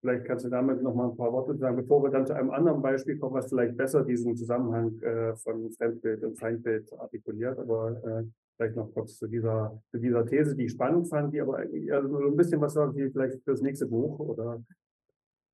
[0.01, 2.51] Vielleicht kannst du damit noch mal ein paar Worte sagen, bevor wir dann zu einem
[2.51, 7.59] anderen Beispiel kommen, was vielleicht besser diesen Zusammenhang äh, von Fremdbild und Feindbild artikuliert.
[7.59, 8.25] Aber äh,
[8.57, 12.09] vielleicht noch kurz zu dieser, zu dieser These, die ich spannend fand, die aber also
[12.09, 14.65] nur ein bisschen was sagen, vielleicht für das nächste Buch oder.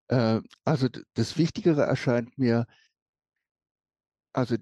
[0.08, 2.66] Äh, also das Wichtigere erscheint mir,
[4.32, 4.54] also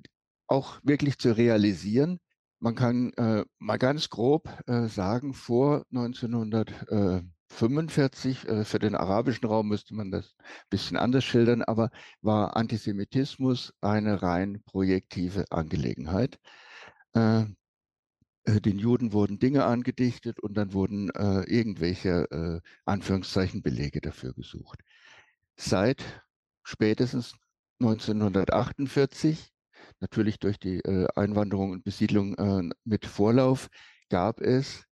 [0.47, 2.21] auch wirklich zu realisieren,
[2.59, 9.47] man kann äh, mal ganz grob äh, sagen, vor 1900, 1945, äh, für den arabischen
[9.47, 16.39] Raum müsste man das ein bisschen anders schildern, aber war Antisemitismus eine rein projektive Angelegenheit.
[17.15, 17.45] Äh,
[18.45, 21.09] äh, den Juden wurden Dinge angedichtet und dann wurden
[21.47, 24.81] irgendwelche Anführungszeichen Belege dafür gesucht.
[25.57, 26.03] Seit
[26.63, 27.35] spätestens
[27.81, 29.51] 1948,
[30.01, 33.71] natürlich durch die Einwanderung und Besiedlung mit Vorlauf,
[34.11, 34.85] gab es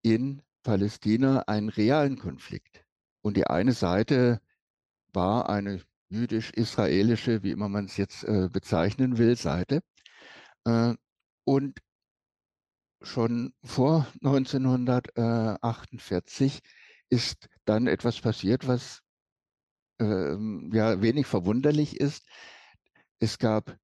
[0.00, 2.84] in Palästina einen realen Konflikt.
[3.22, 4.40] Und die eine Seite
[5.12, 9.80] war eine jüdisch-israelische, wie immer man es jetzt äh, bezeichnen will, Seite.
[10.64, 10.94] Äh,
[11.44, 11.78] und
[13.00, 16.58] schon vor 1948
[17.10, 19.02] ist dann etwas passiert, was
[20.00, 20.34] äh,
[20.72, 22.26] ja wenig verwunderlich ist.
[23.20, 23.78] Es gab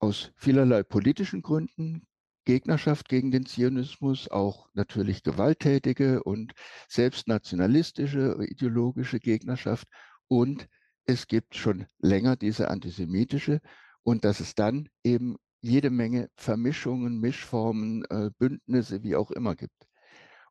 [0.00, 2.08] aus vielerlei politischen Gründen
[2.44, 6.52] Gegnerschaft gegen den Zionismus, auch natürlich gewalttätige und
[6.88, 9.88] selbst nationalistische, ideologische Gegnerschaft.
[10.28, 10.68] Und
[11.06, 13.60] es gibt schon länger diese antisemitische
[14.02, 19.88] und dass es dann eben jede Menge Vermischungen, Mischformen, äh, Bündnisse, wie auch immer gibt.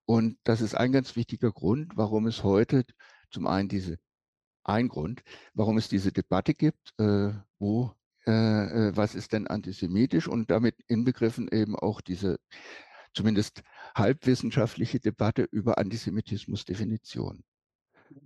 [0.06, 2.84] Und das ist ein ganz wichtiger Grund, warum es heute
[3.30, 3.98] zum einen diese,
[4.64, 5.22] ein Grund,
[5.54, 10.76] warum es diese Debatte gibt, äh, wo äh, äh, was ist denn antisemitisch und damit
[10.88, 12.40] inbegriffen eben auch diese
[13.14, 13.62] zumindest
[13.96, 17.44] halbwissenschaftliche Debatte über Antisemitismusdefinition.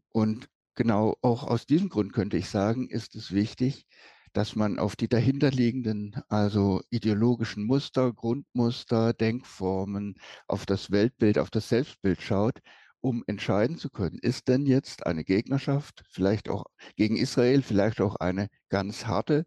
[0.10, 3.86] Und genau auch aus diesem Grund könnte ich sagen, ist es wichtig,
[4.34, 10.16] dass man auf die dahinterliegenden, also ideologischen Muster, Grundmuster, Denkformen,
[10.48, 12.60] auf das Weltbild, auf das Selbstbild schaut,
[13.02, 18.16] um entscheiden zu können, ist denn jetzt eine Gegnerschaft, vielleicht auch gegen Israel, vielleicht auch
[18.18, 19.46] eine ganz harte,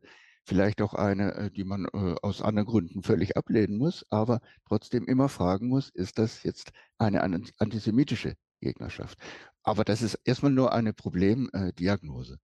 [0.51, 5.05] vielleicht auch eine, äh, die man äh, aus anderen Gründen völlig ablehnen muss, aber trotzdem
[5.07, 9.17] immer fragen muss, ist das jetzt eine antisemitische Gegnerschaft?
[9.63, 12.39] Aber das ist erstmal nur eine Problemdiagnose.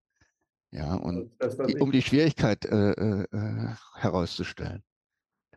[0.71, 3.27] Ja, und das, die, um die Schwierigkeit äh, äh,
[3.95, 4.85] herauszustellen.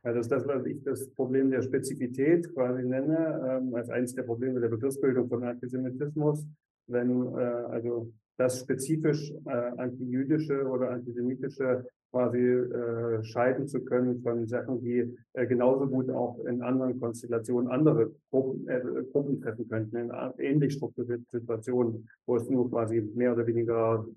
[0.03, 4.15] Ja, das ist das, was ich das Problem der Spezifität quasi nenne, ähm, als eines
[4.15, 6.47] der Probleme der Begriffsbildung von Antisemitismus.
[6.87, 14.47] Wenn äh, also das spezifisch äh, antijüdische oder antisemitische quasi äh, scheiden zu können von
[14.47, 19.97] Sachen, die äh, genauso gut auch in anderen Konstellationen andere Gruppen, äh, Gruppen treffen könnten,
[19.97, 24.07] in ähnlich strukturierten Situationen, wo es nur quasi mehr oder weniger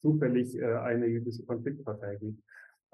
[0.00, 2.42] zufällig äh, eine jüdische Konfliktpartei gibt.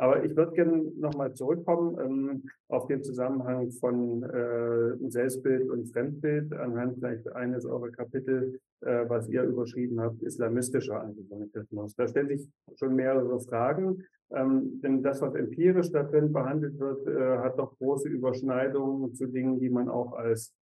[0.00, 6.54] Aber ich würde gerne nochmal zurückkommen ähm, auf den Zusammenhang von äh, Selbstbild und Fremdbild
[6.54, 11.94] anhand vielleicht eines eurer Kapitel, äh, was ihr überschrieben habt, islamistischer Antisemitismus.
[11.96, 17.06] Da stelle ich schon mehrere Fragen, ähm, denn das, was empirisch da drin behandelt wird,
[17.06, 20.54] äh, hat doch große Überschneidungen zu Dingen, die man auch als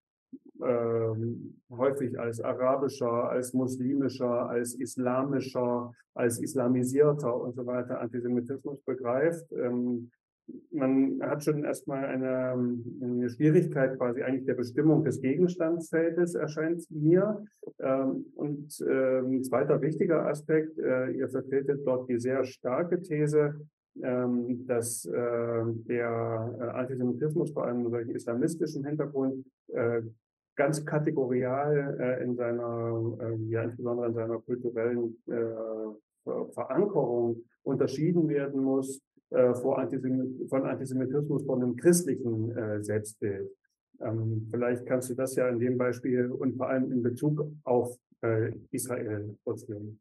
[0.64, 9.50] ähm, häufig als arabischer, als muslimischer, als islamischer, als islamisierter und so weiter Antisemitismus begreift.
[9.52, 10.10] Ähm,
[10.70, 12.54] man hat schon erstmal eine,
[13.02, 17.44] eine, Schwierigkeit quasi eigentlich der Bestimmung des Gegenstandsfeldes, erscheint mir.
[17.80, 23.60] Ähm, und ein zweiter wichtiger Aspekt, äh, ihr vertretet dort die sehr starke These,
[24.02, 30.02] ähm, dass äh, der äh, Antisemitismus vor allem durch islamistischen Hintergrund äh,
[30.58, 38.62] ganz kategorial äh, in seiner, äh, ja insbesondere in seiner kulturellen äh, Verankerung unterschieden werden
[38.62, 43.48] muss äh, vor Antisemit von Antisemitismus von einem christlichen äh, Selbstbild.
[44.00, 47.96] Ähm, vielleicht kannst du das ja in dem Beispiel und vor allem in Bezug auf
[48.22, 49.98] äh, Israel erzählen.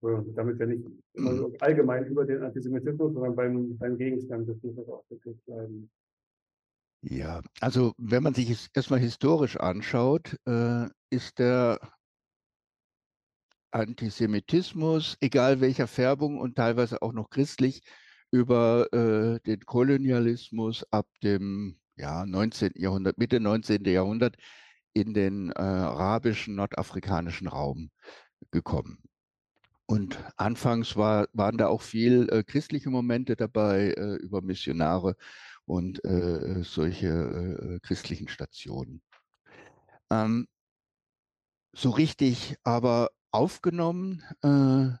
[0.00, 4.58] So, damit wir nicht immer so allgemein über den Antisemitismus, sondern beim, beim Gegenstand des
[4.60, 5.04] Buches auch
[5.46, 5.90] bleiben.
[7.02, 11.78] Ja, also wenn man sich es erstmal historisch anschaut, äh, ist der
[13.70, 17.82] Antisemitismus, egal welcher Färbung und teilweise auch noch christlich,
[18.30, 22.72] über äh, den Kolonialismus ab dem ja, 19.
[22.74, 23.84] Jahrhundert, Mitte 19.
[23.84, 24.36] Jahrhundert
[24.94, 27.90] in den äh, arabischen, nordafrikanischen Raum
[28.50, 29.02] gekommen.
[29.86, 35.16] Und anfangs war, waren da auch viel äh, christliche Momente dabei äh, über Missionare
[35.66, 39.02] und äh, solche äh, christlichen Stationen.
[40.10, 40.46] Ähm,
[41.72, 44.96] so richtig aber aufgenommen, äh,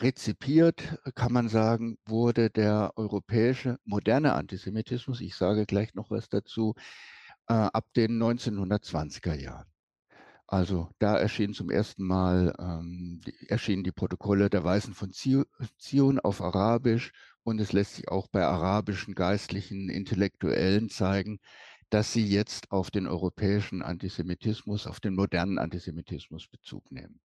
[0.00, 6.74] rezipiert, kann man sagen, wurde der europäische moderne Antisemitismus, ich sage gleich noch was dazu,
[7.48, 9.66] äh, ab den 1920er Jahren.
[10.46, 16.20] Also da erschienen zum ersten Mal ähm, die, erschienen die Protokolle der Weisen von Zion
[16.20, 17.12] auf Arabisch
[17.48, 21.38] und es lässt sich auch bei arabischen geistlichen Intellektuellen zeigen,
[21.90, 27.20] dass sie jetzt auf den europäischen Antisemitismus, auf den modernen Antisemitismus Bezug nehmen.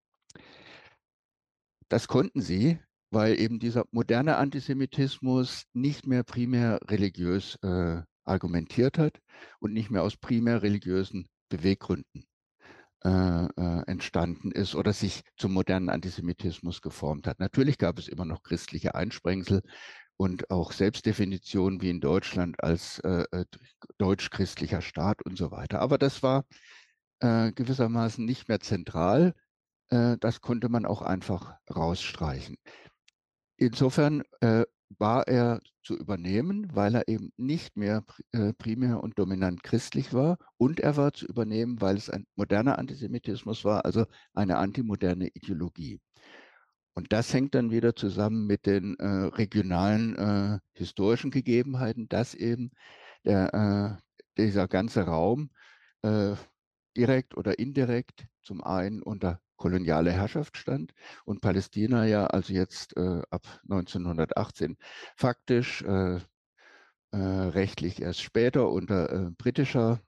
[1.89, 2.79] Das konnten sie,
[3.11, 9.21] weil eben dieser moderne Antisemitismus nicht mehr primär religiös äh, argumentiert hat
[9.59, 12.27] und nicht mehr aus primär religiösen Beweggründen
[13.03, 17.41] äh, äh, entstanden ist oder sich zum modernen Antisemitismus geformt hat.
[17.41, 19.63] Natürlich gab es immer noch christliche Einsprengsel
[20.21, 23.47] und auch Selbstdefinitionen wie in Deutschland als äh, äh
[23.97, 25.81] deutsch-christlicher Staat und so weiter.
[25.81, 26.45] Aber das war
[27.21, 29.33] äh, gewissermaßen nicht mehr zentral.
[29.89, 32.57] Äh, das konnte man auch einfach rausstreichen.
[33.57, 34.23] Insofern
[34.99, 40.39] war er zu übernehmen, weil er eben nicht mehr äh, primär und dominant christlich war.
[40.57, 46.01] Und er war zu übernehmen, weil es ein moderner Antisemitismus war, also eine antimoderne Ideologie.
[46.95, 52.73] Und das hängt dann wieder zusammen mit den äh, regionalen äh, historischen Gegebenheiten, dass eben
[53.25, 54.03] der, äh,
[54.37, 55.51] dieser ganze Raum
[56.03, 56.35] äh,
[56.97, 63.21] direkt oder indirekt zum einen unter koloniale Herrschaft stand und Palästina ja also jetzt äh,
[63.31, 64.77] ab 1918
[65.17, 66.19] faktisch äh,
[67.13, 70.01] rechtlich erst später unter britischer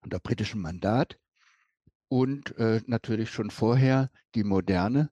[0.00, 1.18] unter britischem Mandat
[2.08, 2.54] und
[2.86, 5.10] natürlich schon vorher die moderne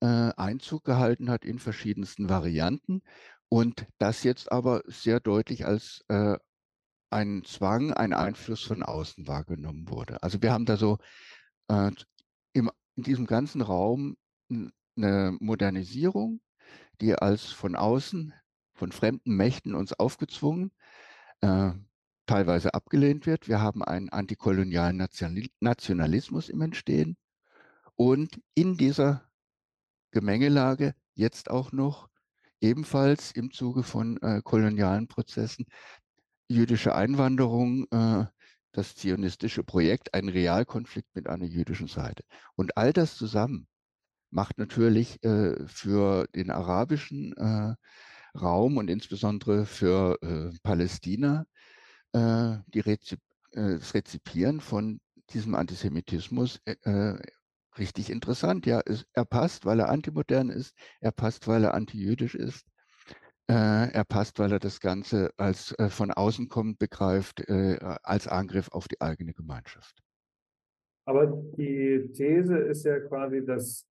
[0.00, 3.02] äh, Einzug gehalten hat in verschiedensten Varianten
[3.48, 6.04] und das jetzt aber sehr deutlich als
[7.10, 10.22] ein Zwang, ein Einfluss von außen wahrgenommen wurde.
[10.22, 10.98] Also wir haben da so
[11.68, 11.90] äh,
[12.52, 14.16] im in diesem ganzen Raum
[14.50, 16.40] eine Modernisierung,
[17.00, 18.32] die als von außen,
[18.74, 20.72] von fremden Mächten uns aufgezwungen,
[21.42, 21.72] äh,
[22.24, 23.48] teilweise abgelehnt wird.
[23.48, 25.06] Wir haben einen antikolonialen
[25.60, 27.16] Nationalismus im Entstehen
[27.94, 29.25] und in dieser
[30.10, 32.08] Gemengelage jetzt auch noch
[32.60, 35.66] ebenfalls im Zuge von äh, kolonialen Prozessen
[36.48, 38.24] jüdische Einwanderung, äh,
[38.72, 42.24] das zionistische Projekt einen Realkonflikt mit einer jüdischen Seite.
[42.54, 43.66] Und all das zusammen
[44.30, 47.74] macht natürlich äh, für den arabischen äh,
[48.38, 51.46] Raum und insbesondere für äh, Palästina
[52.12, 53.20] äh, die Rezip
[53.52, 56.60] das Rezipieren von diesem Antisemitismus
[57.78, 58.66] richtig interessant.
[58.66, 62.66] Ja, es, er passt, weil er antimodern ist, er passt, weil er antijüdisch ist
[63.48, 68.26] äh, er passt, weil er das Ganze als äh, von außen kommt begreift, äh, als
[68.26, 70.02] Angriff auf die eigene Gemeinschaft.
[71.04, 73.86] Aber die These ist ja quasi, dass,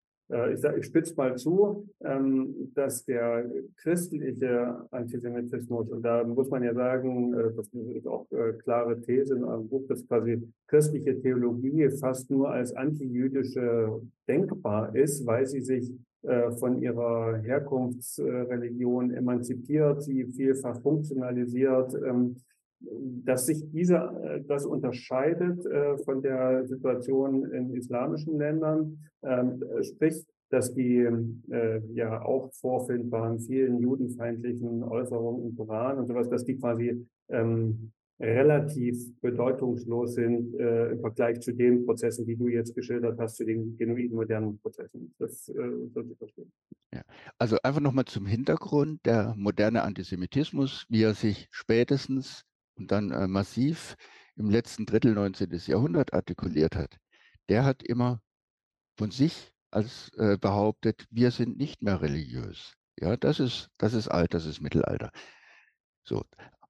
[0.54, 6.64] ich, sag, ich spitze mal zu, ähm, dass der christliche Antisemitismus, und da muss man
[6.64, 11.22] ja sagen, äh, das ist auch äh, klare These in einem Buch, dass quasi christliche
[11.22, 20.02] Theologie fast nur als antijüdische denkbar ist, weil sie sich äh, von ihrer Herkunftsreligion emanzipiert,
[20.02, 22.38] sie vielfach funktionalisiert, ähm,
[22.80, 30.26] dass sich diese, äh, das unterscheidet äh, von der Situation in islamischen Ländern, ähm, sprich,
[30.50, 31.06] dass die
[31.94, 39.20] ja auch vorfindbaren vielen judenfeindlichen Äußerungen im Koran und sowas, dass die quasi ähm, relativ
[39.22, 43.76] bedeutungslos sind äh, im Vergleich zu den Prozessen, die du jetzt geschildert hast, zu den
[43.78, 45.14] genuin modernen Prozessen.
[45.20, 45.54] Das äh,
[45.94, 46.52] sollte verstehen.
[46.94, 47.02] Ja.
[47.38, 52.46] Also einfach nochmal zum Hintergrund, der moderne Antisemitismus, wie er sich spätestens
[52.76, 53.96] und dann äh, massiv
[54.36, 55.50] im letzten Drittel 19.
[55.66, 56.98] Jahrhundert artikuliert hat,
[57.50, 58.22] der hat immer
[58.98, 62.74] von sich als äh, behauptet, wir sind nicht mehr religiös.
[63.00, 65.12] Ja, das ist, das ist alt, das ist Mittelalter.
[66.04, 66.24] So,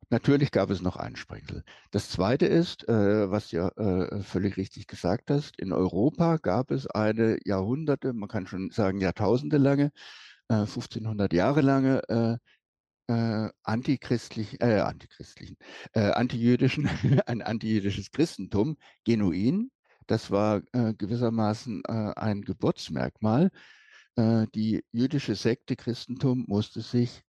[0.10, 1.64] natürlich gab es noch Einsprengsel.
[1.91, 6.72] Das zweite ist, äh, was du ja äh, völlig richtig gesagt hast, in Europa gab
[6.72, 9.91] es eine Jahrhunderte, man kann schon sagen Jahrtausende lange,
[10.47, 12.39] 1500 äh, Jahre lange
[13.08, 15.58] äh, äh, antichristlich, äh, antichristlichen,
[15.93, 16.88] äh, antijüdischen,
[17.28, 19.72] ein antijüdisches Christentum, genuin.
[20.08, 23.49] Das war äh, gewissermaßen äh, ein Geburtsmerkmal.
[24.16, 27.24] Äh, die jüdische Sekte Christentum musste sich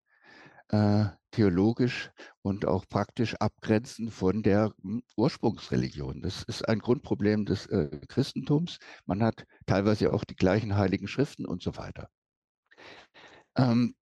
[0.68, 2.10] äh, theologisch
[2.42, 6.22] und auch praktisch abgrenzen von der hm, Ursprungsreligion.
[6.22, 8.78] Das ist ein Grundproblem des äh, Christentums.
[9.06, 12.08] Man hat teilweise auch die gleichen heiligen Schriften und so weiter.
[13.56, 13.94] Ähm,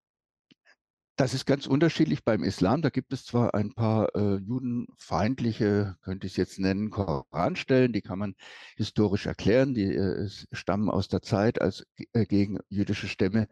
[1.16, 2.82] das ist ganz unterschiedlich beim Islam.
[2.82, 8.02] Da gibt es zwar ein paar äh, judenfeindliche, könnte ich es jetzt nennen, Koranstellen, die
[8.02, 8.36] kann man
[8.76, 9.74] historisch erklären.
[9.74, 13.48] Die äh, stammen aus der Zeit, als äh, gegen jüdische Stämme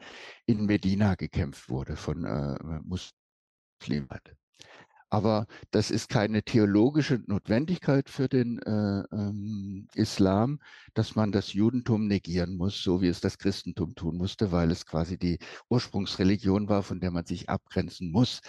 [0.46, 4.10] in Medina gekämpft wurde von äh, Muslimen.
[5.14, 10.60] Aber das ist keine theologische Notwendigkeit für den äh, ähm, Islam,
[10.94, 14.86] dass man das Judentum negieren muss, so wie es das Christentum tun musste, weil es
[14.86, 15.38] quasi die
[15.70, 18.40] Ursprungsreligion war, von der man sich abgrenzen muss,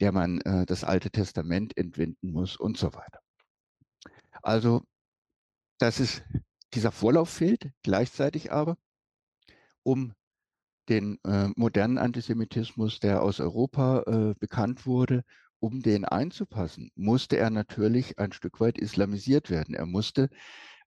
[0.00, 3.20] der man äh, das Alte Testament entwinden muss und so weiter.
[4.42, 4.84] Also,
[5.76, 6.22] das ist,
[6.72, 8.78] dieser Vorlauf fehlt, gleichzeitig aber,
[9.82, 10.14] um
[10.88, 15.22] den äh, modernen Antisemitismus, der aus Europa äh, bekannt wurde,
[15.60, 19.74] um den einzupassen, musste er natürlich ein Stück weit islamisiert werden.
[19.74, 20.30] Er musste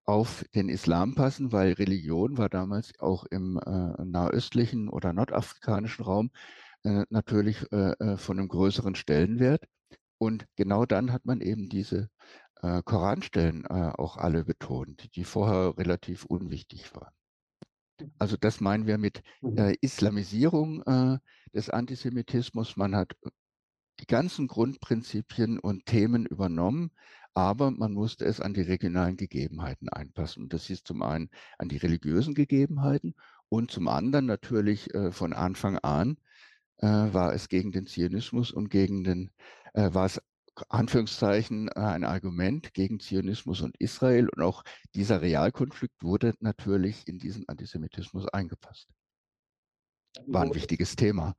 [0.06, 6.32] auf den Islam passen, weil Religion war damals auch im äh, nahöstlichen oder nordafrikanischen Raum
[6.84, 9.66] äh, natürlich äh, äh von einem größeren Stellenwert.
[10.18, 12.10] Und genau dann hat man eben diese
[12.62, 17.14] äh, Koranstellen äh, auch alle betont, die vorher relativ unwichtig waren.
[18.18, 19.76] Also das meinen wir mit mhm.
[19.80, 20.84] Islamisierung
[21.54, 22.76] des Antisemitismus.
[22.76, 23.16] Man hat
[24.02, 26.91] die ganzen Grundprinzipien und Themen übernommen,
[27.34, 30.43] aber man musste es an die regionalen Gegebenheiten einpassen.
[30.43, 33.16] Und das ist zum einen an die religiösen Gegebenheiten
[33.47, 36.18] und zum anderen natürlich äh, von Anfang an
[36.78, 39.32] äh, war es gegen den Zionismus und gegen den,
[39.74, 40.22] äh, war es
[40.68, 44.28] Anführungszeichen äh, ein Argument gegen Zionismus und Israel.
[44.30, 44.64] Und auch
[44.95, 48.89] dieser Realkonflikt wurde natürlich in diesen Antisemitismus eingepasst.
[50.26, 51.36] War ein wichtiges Thema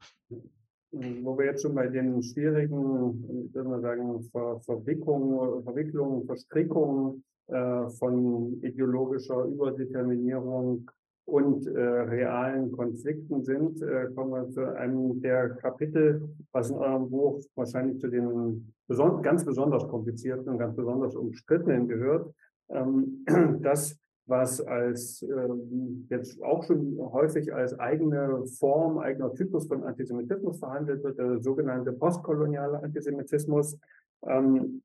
[0.93, 7.25] wo wir jetzt schon bei den schwierigen, ich würde mal sagen, Ver Verwicklungen, Verwicklungen, Verstrickungen
[7.49, 10.91] äh, von ideologischer Überdeterminierung
[11.25, 17.09] und äh, realen Konflikten sind, äh, kommen wir zu einem der Kapitel, was in eurem
[17.09, 22.35] Buch wahrscheinlich zu den beson ganz besonders komplizierten und ganz besonders umstrittenen gehört.
[22.69, 23.25] Ähm,
[23.63, 30.59] das was als ähm, jetzt auch schon häufig als eigene Form, eigener Typus von Antisemitismus
[30.59, 33.79] verhandelt wird, der sogenannte postkoloniale Antisemitismus.
[34.25, 34.83] Ähm,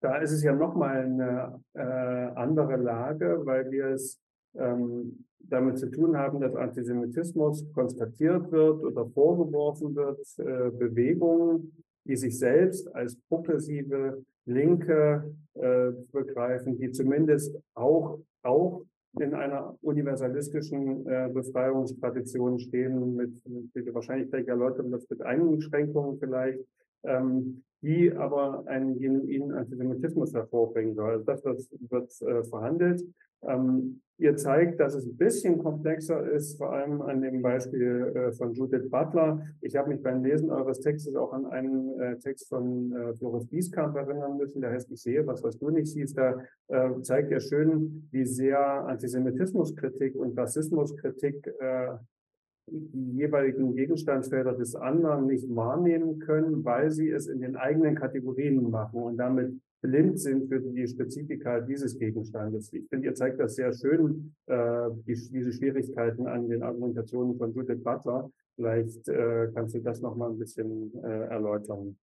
[0.00, 4.20] da ist es ja nochmal eine äh, andere Lage, weil wir es
[4.54, 11.72] ähm, damit zu tun haben, dass Antisemitismus konstatiert wird oder vorgeworfen wird, äh, Bewegungen,
[12.06, 18.82] die sich selbst als progressive Linke äh, begreifen, die zumindest auch auch
[19.18, 23.32] in einer universalistischen äh, Befreiungstradition stehen, mit,
[23.74, 26.60] mit wahrscheinlich gleich erläutern das mit Einschränkungen vielleicht,
[27.04, 31.10] ähm, die aber einen genuinen Antisemitismus hervorbringen soll.
[31.10, 33.04] Also das wird, wird äh, verhandelt.
[33.42, 38.32] Ähm, ihr zeigt, dass es ein bisschen komplexer ist, vor allem an dem Beispiel äh,
[38.32, 39.46] von Judith Butler.
[39.60, 43.46] Ich habe mich beim Lesen eures Textes auch an einen äh, Text von äh, Floris
[43.46, 46.18] Bieskamp erinnern müssen, der heißt Ich sehe was, was du nicht siehst.
[46.18, 51.92] Da äh, zeigt er schön, wie sehr Antisemitismuskritik und Rassismuskritik äh,
[52.66, 58.70] die jeweiligen Gegenstandsfelder des anderen nicht wahrnehmen können, weil sie es in den eigenen Kategorien
[58.70, 59.52] machen und damit
[59.82, 62.72] blind sind für die Spezifika dieses Gegenstandes.
[62.72, 67.54] Ich finde, ihr zeigt das sehr schön, äh, die, diese Schwierigkeiten an den Argumentationen von
[67.54, 68.30] Judith Butler.
[68.56, 71.96] Vielleicht äh, kannst du das noch mal ein bisschen äh, erläutern.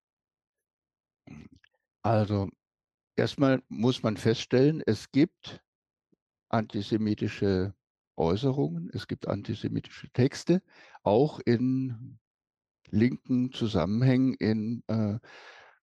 [2.03, 2.49] Also
[3.15, 5.61] erstmal muss man feststellen, es gibt
[6.49, 7.73] antisemitische
[8.15, 10.61] Äußerungen, es gibt antisemitische Texte,
[11.03, 12.19] auch in
[12.89, 15.19] linken Zusammenhängen, in äh,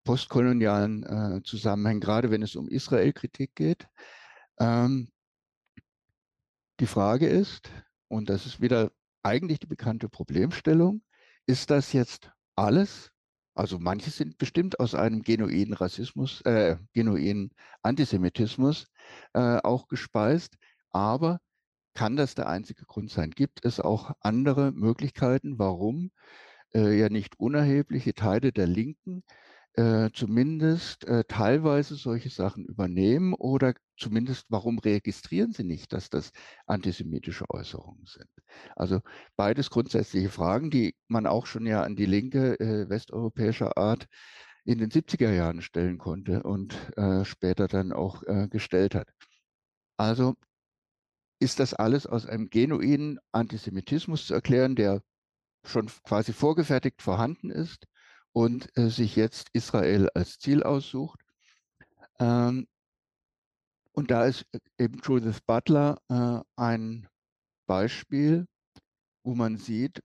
[0.05, 3.89] postkolonialen äh, Zusammenhängen, gerade wenn es um Israel-Kritik geht.
[4.59, 5.11] Ähm,
[6.78, 7.70] die Frage ist,
[8.09, 8.91] und das ist wieder
[9.22, 11.03] eigentlich die bekannte Problemstellung,
[11.47, 13.12] ist das jetzt alles
[13.61, 17.51] also manche sind bestimmt aus einem genuinen Rassismus, äh, genuinen
[17.83, 18.87] Antisemitismus
[19.35, 20.57] äh, auch gespeist,
[20.91, 21.41] aber
[21.95, 23.30] kann das der einzige Grund sein?
[23.30, 26.11] Gibt es auch andere Möglichkeiten, warum
[26.74, 29.22] äh, ja nicht unerhebliche Teile der Linken
[29.74, 36.32] äh, zumindest äh, teilweise solche Sachen übernehmen oder zumindest warum registrieren sie nicht, dass das
[36.66, 38.28] antisemitische Äußerungen sind?
[38.76, 39.01] Also
[39.36, 44.07] beides grundsätzliche Fragen, die man auch schon ja an die Linke äh, westeuropäischer Art
[44.64, 49.09] in den 70er Jahren stellen konnte und äh, später dann auch äh, gestellt hat.
[49.97, 50.34] Also
[51.41, 55.03] ist das alles aus einem genuinen Antisemitismus zu erklären, der
[55.64, 57.86] schon quasi vorgefertigt vorhanden ist
[58.32, 61.20] und äh, sich jetzt Israel als Ziel aussucht.
[62.18, 62.68] Ähm,
[63.93, 67.09] und da ist äh, eben Judith Butler äh, ein
[67.66, 68.47] Beispiel,
[69.24, 70.03] wo man sieht,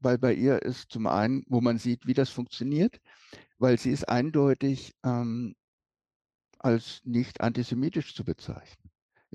[0.00, 3.00] weil bei ihr ist zum einen, wo man sieht, wie das funktioniert,
[3.58, 5.54] weil sie ist eindeutig ähm,
[6.58, 8.85] als nicht antisemitisch zu bezeichnen.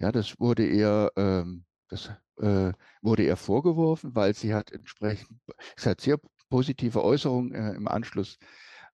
[0.01, 2.73] Ja, das wurde ihr, ähm, das äh,
[3.03, 5.39] wurde ihr vorgeworfen, weil sie hat entsprechend,
[5.77, 8.39] sie hat sehr positive Äußerungen äh, im Anschluss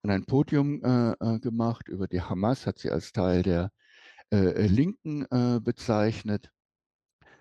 [0.03, 3.71] an ein Podium äh, äh gemacht über die Hamas, hat sie als Teil der
[4.33, 5.25] äh, äh, Linken
[5.63, 6.51] bezeichnet.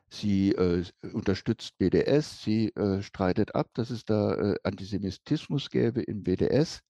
[0.08, 0.54] Sie
[1.12, 6.80] unterstützt BDS, sie streitet ab, dass es da Antisemitismus gäbe im BDS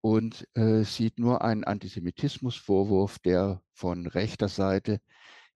[0.00, 0.46] und
[0.84, 5.00] sieht nur einen Antisemitismusvorwurf, der von rechter Seite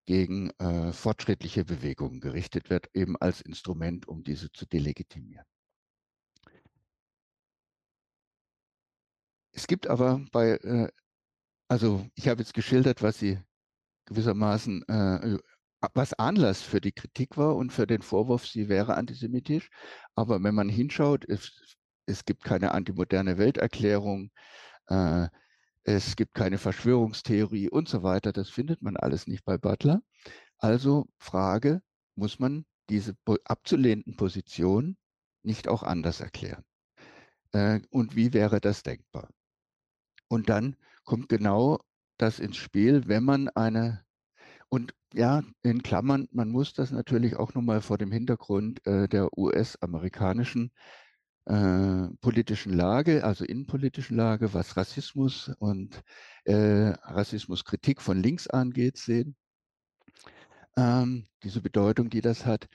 [0.08, 5.44] gegen äh, fortschrittliche Bewegungen gerichtet wird, eben als Instrument, um diese zu delegitimieren.
[9.52, 10.88] Es gibt aber bei, äh,
[11.68, 13.38] also ich habe jetzt geschildert, was sie
[14.06, 15.36] gewissermaßen, äh,
[15.92, 19.68] was Anlass für die Kritik war und für den Vorwurf, sie wäre antisemitisch.
[20.14, 24.30] Aber wenn man hinschaut, es, es gibt keine antimoderne Welterklärung,
[24.86, 25.28] äh,
[25.84, 28.32] es gibt keine Verschwörungstheorie und so weiter.
[28.32, 30.02] Das findet man alles nicht bei Butler.
[30.58, 31.82] Also Frage,
[32.14, 33.14] muss man diese
[33.44, 34.96] abzulehnenden Position
[35.42, 36.64] nicht auch anders erklären?
[37.52, 39.30] Äh, und wie wäre das denkbar?
[40.28, 41.80] Und dann kommt genau
[42.18, 44.04] das ins Spiel, wenn man eine,
[44.68, 49.36] und ja, in Klammern, man muss das natürlich auch nochmal vor dem Hintergrund äh, der
[49.38, 50.72] US-amerikanischen
[51.48, 56.02] äh, politischen Lage, also innenpolitischen Lage, was Rassismus und
[56.44, 59.34] äh, Rassismuskritik von links angeht, sehen.
[60.76, 62.68] Ähm, diese Bedeutung, die das hat.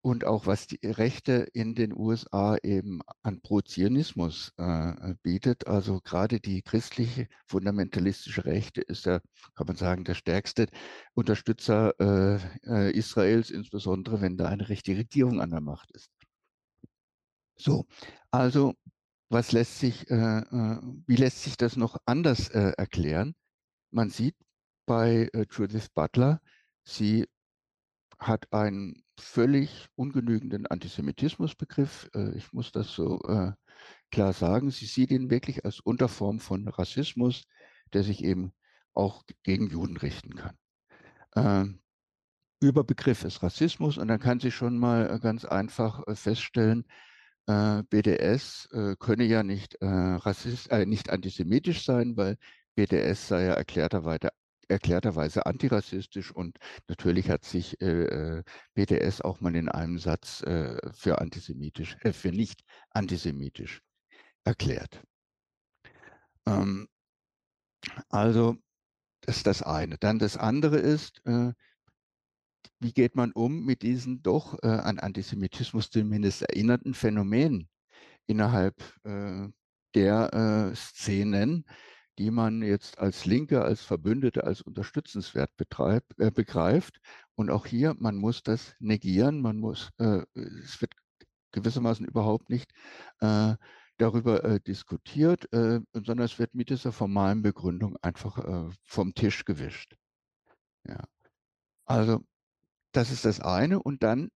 [0.00, 5.66] Und auch was die Rechte in den USA eben an Pro-Zionismus äh, bietet.
[5.66, 9.18] Also gerade die christliche fundamentalistische Rechte ist ja,
[9.56, 10.68] kann man sagen, der stärkste
[11.14, 16.15] Unterstützer äh, äh Israels, insbesondere wenn da eine rechte Regierung an der Macht ist.
[17.56, 17.86] So,
[18.30, 18.74] also
[19.28, 23.34] was lässt sich, äh, äh, wie lässt sich das noch anders äh, erklären?
[23.90, 24.36] Man sieht
[24.86, 26.40] bei äh, Judith Butler,
[26.84, 27.26] sie
[28.18, 32.08] hat einen völlig ungenügenden Antisemitismusbegriff.
[32.14, 33.52] Äh, ich muss das so äh,
[34.10, 34.70] klar sagen.
[34.70, 37.44] Sie sieht ihn wirklich als Unterform von Rassismus,
[37.92, 38.52] der sich eben
[38.94, 40.56] auch gegen Juden richten kann.
[41.34, 41.80] Ähm,
[42.60, 46.86] Überbegriff ist Rassismus und dann kann sie schon mal ganz einfach feststellen,
[47.46, 52.36] äh, BDS äh, könne ja nicht, äh, rassist, äh, nicht antisemitisch sein, weil
[52.74, 54.30] BDS sei ja erklärterweise,
[54.68, 58.42] erklärterweise antirassistisch und natürlich hat sich äh,
[58.74, 63.82] BDS auch mal in einem Satz äh, für antisemitisch, äh, für nicht antisemitisch
[64.44, 65.02] erklärt.
[66.46, 66.88] Ähm,
[68.08, 68.56] also
[69.22, 69.98] das ist das eine.
[69.98, 71.52] Dann das andere ist, äh,
[72.80, 77.68] wie geht man um mit diesen doch äh, an Antisemitismus zumindest erinnerten Phänomenen
[78.26, 79.48] innerhalb äh,
[79.94, 80.32] der
[80.72, 81.64] äh, Szenen,
[82.18, 87.00] die man jetzt als Linke, als Verbündete, als unterstützenswert betreibt, äh, begreift.
[87.34, 90.94] Und auch hier, man muss das negieren, man muss, äh, es wird
[91.52, 92.72] gewissermaßen überhaupt nicht
[93.20, 93.54] äh,
[93.98, 99.96] darüber diskutiert, sondern es wird mit dieser formalen Begründung einfach vom Tisch gewischt.
[100.86, 101.02] Ja.
[101.86, 102.22] Also
[102.96, 103.82] das ist das eine.
[103.82, 104.30] Und dann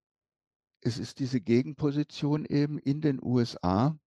[0.81, 3.97] es ist diese Gegenposition eben in den USA.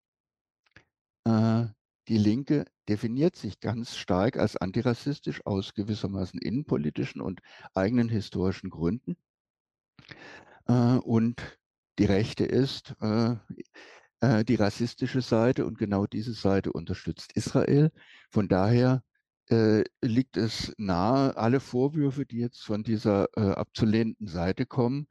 [1.24, 1.66] Äh,
[2.08, 7.40] die Linke definiert sich ganz stark als antirassistisch aus gewissermaßen innenpolitischen und
[7.74, 9.16] eigenen historischen Gründen.
[10.66, 11.40] Äh, und
[11.98, 13.36] die Rechte ist äh,
[14.20, 17.92] äh die rassistische Seite und genau diese Seite unterstützt Israel.
[18.30, 19.02] Von daher
[19.50, 25.06] äh, liegt es nahe, alle Vorwürfe, die jetzt von dieser äh, abzulehnenden Seite kommen,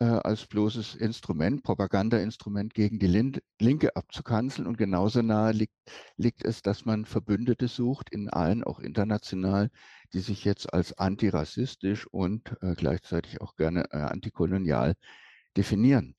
[0.00, 4.66] äh, als bloßes Instrument, Propagandainstrument gegen die Linke abzukanzeln.
[4.66, 5.74] Und genauso nahe liegt,
[6.16, 9.70] liegt es, dass man Verbündete sucht, in allen, auch international,
[10.12, 14.94] die sich jetzt als antirassistisch und äh, gleichzeitig auch gerne äh, antikolonial
[15.56, 16.17] definieren.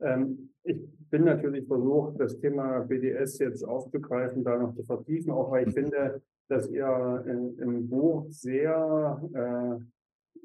[0.00, 0.78] Ähm, ich
[1.10, 5.74] bin natürlich versucht, das Thema BDS jetzt aufzugreifen, da noch zu vertiefen, auch weil ich
[5.74, 9.84] finde, dass ihr in, im Buch sehr äh,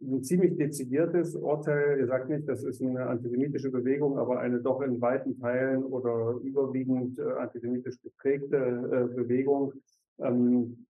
[0.04, 4.82] ein ziemlich dezidiertes Urteil, ihr sagt nicht, das ist eine antisemitische Bewegung, aber eine doch
[4.82, 9.74] in weiten Teilen oder überwiegend äh, antisemitisch geprägte äh, Bewegung.
[10.20, 10.85] Ähm,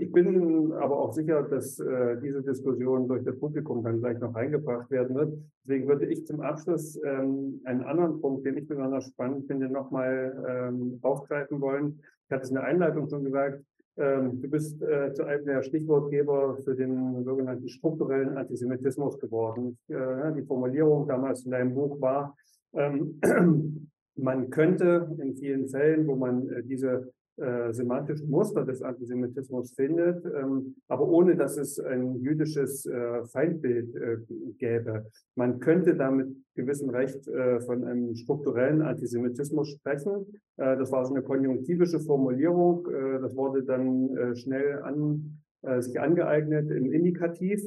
[0.00, 4.34] ich bin aber auch sicher, dass äh, diese Diskussion durch das Publikum dann gleich noch
[4.34, 5.38] eingebracht werden wird.
[5.64, 10.44] Deswegen würde ich zum Abschluss ähm, einen anderen Punkt, den ich besonders spannend finde, nochmal
[10.48, 12.00] ähm, aufgreifen wollen.
[12.26, 13.62] Ich hatte es in der Einleitung schon gesagt,
[13.98, 19.78] ähm, du bist äh, zu einem der Stichwortgeber für den sogenannten strukturellen Antisemitismus geworden.
[19.88, 22.34] Äh, die Formulierung damals in deinem Buch war,
[22.74, 23.20] ähm,
[24.16, 27.12] man könnte in vielen Fällen, wo man äh, diese
[27.42, 33.94] äh, semantischen Muster des Antisemitismus findet, ähm, aber ohne dass es ein jüdisches äh, Feindbild
[33.96, 34.18] äh,
[34.58, 35.06] gäbe.
[35.34, 40.26] Man könnte damit gewissen Recht äh, von einem strukturellen Antisemitismus sprechen.
[40.56, 42.86] Äh, das war so eine konjunktivische Formulierung.
[42.86, 45.41] Äh, das wurde dann schnell an,
[45.78, 47.62] sich angeeignet im Indikativ.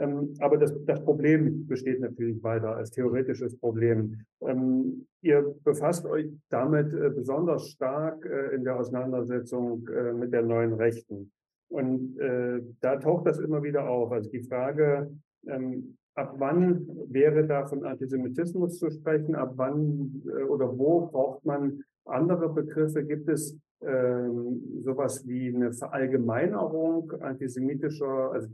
[0.00, 4.22] Ähm, aber das, das Problem besteht natürlich weiter als theoretisches Problem.
[4.40, 10.42] Ähm, ihr befasst euch damit äh, besonders stark äh, in der Auseinandersetzung äh, mit der
[10.42, 11.32] neuen Rechten.
[11.68, 12.16] Und
[12.80, 14.10] da taucht das immer wieder auf.
[14.10, 15.08] Also die Frage,
[15.46, 19.36] ähm, ab wann wäre da von Antisemitismus zu sprechen?
[19.36, 23.04] Ab wann oder wo braucht man andere Begriffe?
[23.04, 28.48] Gibt es ähm, sowas wie eine Verallgemeinerung antisemitischer, also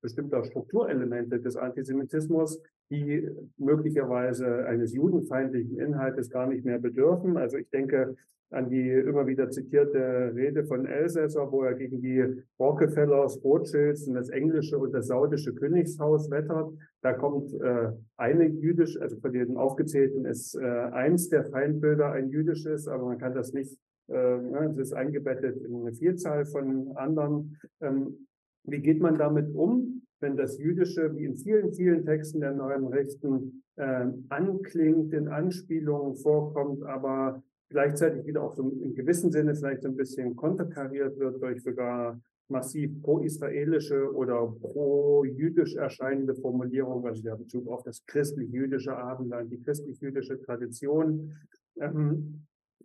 [0.00, 2.60] bestimmter Strukturelemente des Antisemitismus,
[2.90, 3.28] die
[3.58, 7.36] möglicherweise eines judenfeindlichen Inhaltes gar nicht mehr bedürfen.
[7.36, 8.16] Also ich denke
[8.50, 12.24] an die immer wieder zitierte Rede von Elsässer, wo er gegen die
[12.58, 16.72] Rockefellers, Rothschilds und das englische und das saudische Königshaus wettert.
[17.02, 22.30] Da kommt äh, eine jüdisch, also von den aufgezählten ist äh, eins der Feindbilder ein
[22.30, 23.78] jüdisches, aber man kann das nicht
[24.10, 27.56] es ist eingebettet in eine Vielzahl von anderen.
[27.80, 28.26] Ähm,
[28.64, 32.86] wie geht man damit um, wenn das Jüdische, wie in vielen, vielen Texten der neuen
[32.88, 39.82] Rechten, ähm, anklingt, in Anspielungen vorkommt, aber gleichzeitig wieder auch so in gewissem Sinne vielleicht
[39.82, 47.36] so ein bisschen konterkariert wird durch sogar massiv pro-israelische oder pro-jüdisch erscheinende Formulierungen, also der
[47.36, 51.32] Bezug auf das christlich-jüdische Abendland, die christlich-jüdische Tradition.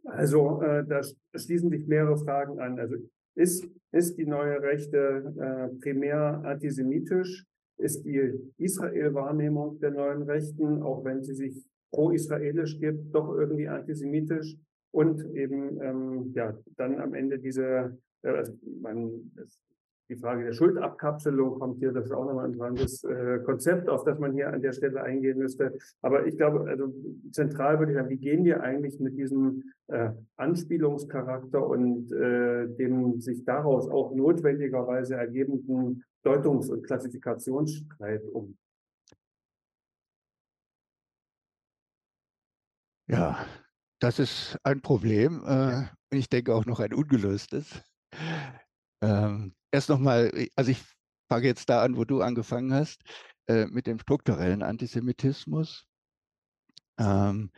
[0.04, 1.02] Also äh, da
[1.36, 2.80] schließen sich mehrere Fragen an.
[2.80, 2.96] Also
[3.36, 7.46] ist, ist die neue Rechte äh, primär antisemitisch?
[7.78, 14.56] Ist die Israel-Wahrnehmung der neuen Rechten, auch wenn sie sich pro-israelisch gibt, doch irgendwie antisemitisch?
[14.92, 19.60] Und eben ähm, ja dann am Ende diese, äh, also man, das
[20.10, 24.04] die Frage der Schuldabkapselung kommt hier, das ist auch nochmal ein interessantes äh, Konzept, auf
[24.04, 25.78] das man hier an der Stelle eingehen müsste.
[26.02, 26.94] Aber ich glaube, also
[27.32, 33.20] zentral würde ich sagen, wie gehen wir eigentlich mit diesem äh, Anspielungscharakter und äh, dem
[33.20, 38.58] sich daraus auch notwendigerweise ergebenden Deutungs- und Klassifikationsstreit um?
[43.08, 43.46] Ja,
[44.00, 45.44] das ist ein Problem.
[45.46, 47.84] Äh, ich denke auch noch ein ungelöstes.
[49.02, 50.82] Ähm, erst nochmal, äh, also ich
[51.30, 53.04] fange jetzt da an, wo du angefangen hast,
[53.48, 55.86] äh, mit dem strukturellen Antisemitismus.
[56.98, 57.52] Ähm,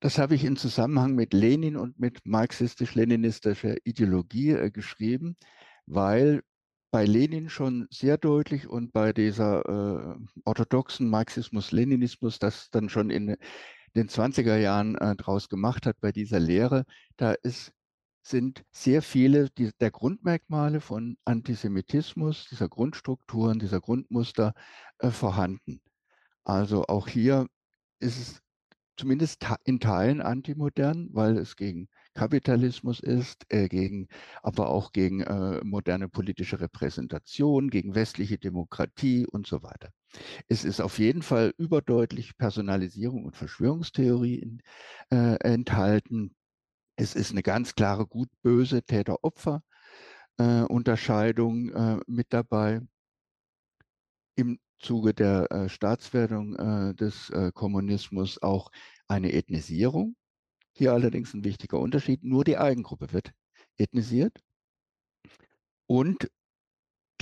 [0.00, 5.36] das habe ich in Zusammenhang mit Lenin und mit marxistisch-leninistischer Ideologie äh, geschrieben,
[5.86, 6.42] weil
[6.90, 13.36] bei Lenin schon sehr deutlich und bei dieser äh, orthodoxen Marxismus-Leninismus das dann schon in
[13.94, 16.84] den 20er Jahren äh, draus gemacht hat, bei dieser Lehre,
[17.16, 17.72] da ist
[18.22, 24.54] sind sehr viele der Grundmerkmale von Antisemitismus, dieser Grundstrukturen, dieser Grundmuster
[24.98, 25.80] äh, vorhanden.
[26.44, 27.46] Also auch hier
[28.00, 28.42] ist es
[28.96, 34.08] zumindest in Teilen antimodern, weil es gegen Kapitalismus ist, äh, gegen,
[34.42, 39.90] aber auch gegen äh, moderne politische Repräsentation, gegen westliche Demokratie und so weiter.
[40.48, 44.62] Es ist auf jeden Fall überdeutlich Personalisierung und Verschwörungstheorie in,
[45.10, 46.34] äh, enthalten.
[46.96, 52.80] Es ist eine ganz klare gut-böse Täter-Opfer-Unterscheidung äh, äh, mit dabei.
[54.34, 58.70] Im Zuge der äh, Staatswerdung äh, des äh, Kommunismus auch
[59.08, 60.16] eine Ethnisierung.
[60.72, 62.24] Hier allerdings ein wichtiger Unterschied.
[62.24, 63.32] Nur die Eigengruppe wird
[63.76, 64.42] ethnisiert.
[65.86, 66.30] Und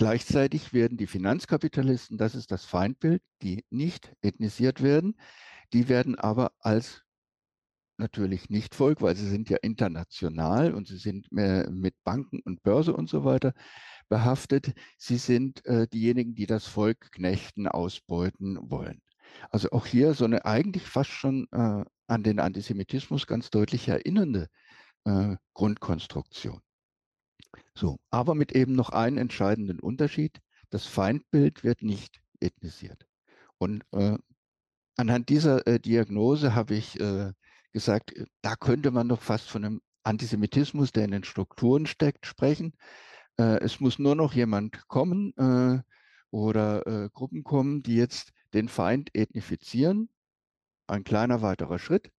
[0.00, 5.20] Gleichzeitig werden die Finanzkapitalisten, das ist das Feindbild, die nicht ethnisiert werden,
[5.74, 7.02] die werden aber als
[8.00, 12.92] natürlich nicht Volk, weil sie sind ja international und sie sind mit Banken und Börse
[12.94, 13.54] und so weiter
[14.08, 14.74] behaftet.
[14.98, 19.00] Sie sind äh, diejenigen, die das Volk knechten, ausbeuten wollen.
[19.50, 24.48] Also auch hier so eine eigentlich fast schon äh, an den Antisemitismus ganz deutlich erinnernde
[25.04, 26.60] äh, Grundkonstruktion.
[27.74, 30.40] So, aber mit eben noch einem entscheidenden Unterschied.
[30.70, 33.06] Das Feindbild wird nicht ethnisiert.
[33.58, 34.18] Und äh,
[34.96, 37.32] anhand dieser äh, Diagnose habe ich äh,
[37.72, 42.26] gesagt, äh, da könnte man doch fast von einem Antisemitismus, der in den Strukturen steckt,
[42.26, 42.74] sprechen.
[43.38, 45.82] Äh, es muss nur noch jemand kommen äh,
[46.32, 50.08] oder Gruppen kommen, die jetzt den Feind ethnifizieren.
[50.86, 52.12] Ein kleiner weiterer Schritt.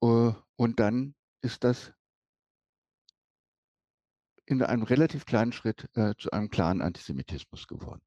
[0.00, 1.92] und dann ist das
[4.44, 5.88] in einem relativ kleinen Schritt
[6.18, 8.02] zu einem klaren Antisemitismus geworden.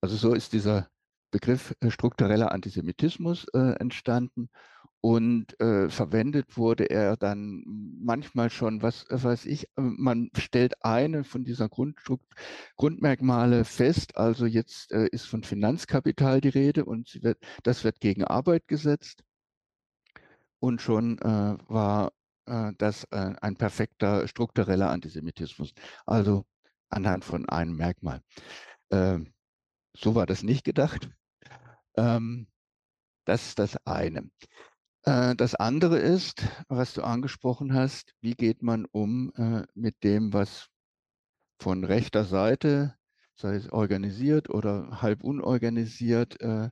[0.00, 0.88] Also so ist dieser
[1.32, 4.48] Begriff struktureller Antisemitismus entstanden
[5.06, 7.62] und äh, verwendet wurde er dann
[8.02, 11.68] manchmal schon, was weiß ich, äh, man stellt eine von dieser
[12.76, 18.24] Grundmerkmale fest, also jetzt äh, ist von Finanzkapital die Rede und wird, das wird gegen
[18.24, 19.22] Arbeit gesetzt
[20.58, 22.12] und schon äh, war
[22.46, 25.72] äh, das äh, ein perfekter struktureller Antisemitismus,
[26.04, 26.46] also
[26.88, 28.22] anhand von einem Merkmal.
[28.90, 29.32] Ähm,
[29.96, 31.08] so war das nicht gedacht.
[31.96, 32.48] Ähm,
[33.24, 34.30] das ist das eine.
[35.06, 40.32] Äh, das andere ist, was du angesprochen hast, wie geht man um äh, mit dem,
[40.32, 40.66] was
[41.60, 42.96] von rechter Seite,
[43.36, 46.68] sei es organisiert oder halb unorganisiert, äh,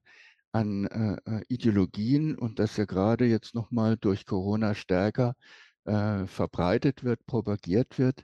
[0.52, 1.18] an
[1.48, 5.34] Ideologien und das ja gerade jetzt nochmal durch Corona stärker
[5.84, 8.22] verbreitet wird, propagiert wird,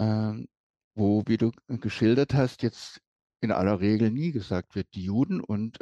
[0.00, 0.48] ähm,
[0.96, 3.00] wo, wie du geschildert hast, jetzt
[3.40, 5.78] in aller Regel nie gesagt wird, die Juden und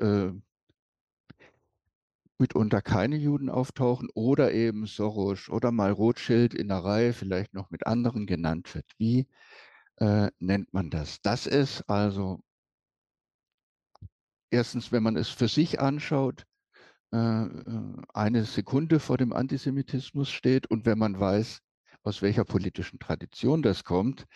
[2.41, 7.71] mitunter keine Juden auftauchen oder eben Soros oder mal Rothschild in der Reihe vielleicht noch
[7.71, 8.87] mit anderen genannt wird.
[8.99, 9.29] Wie
[9.97, 11.21] äh, nennt man das?
[11.23, 12.41] Das ist also
[14.51, 16.47] erstens, wenn man es für sich anschaut,
[17.13, 21.61] äh, äh, eine Sekunde vor dem Antisemitismus steht und wenn man weiß,
[22.03, 24.27] aus welcher politischen Tradition das kommt,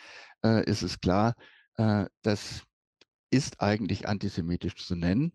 [0.44, 1.34] äh, ist es klar,
[1.76, 2.62] äh, das
[3.30, 5.32] ist eigentlich antisemitisch zu nennen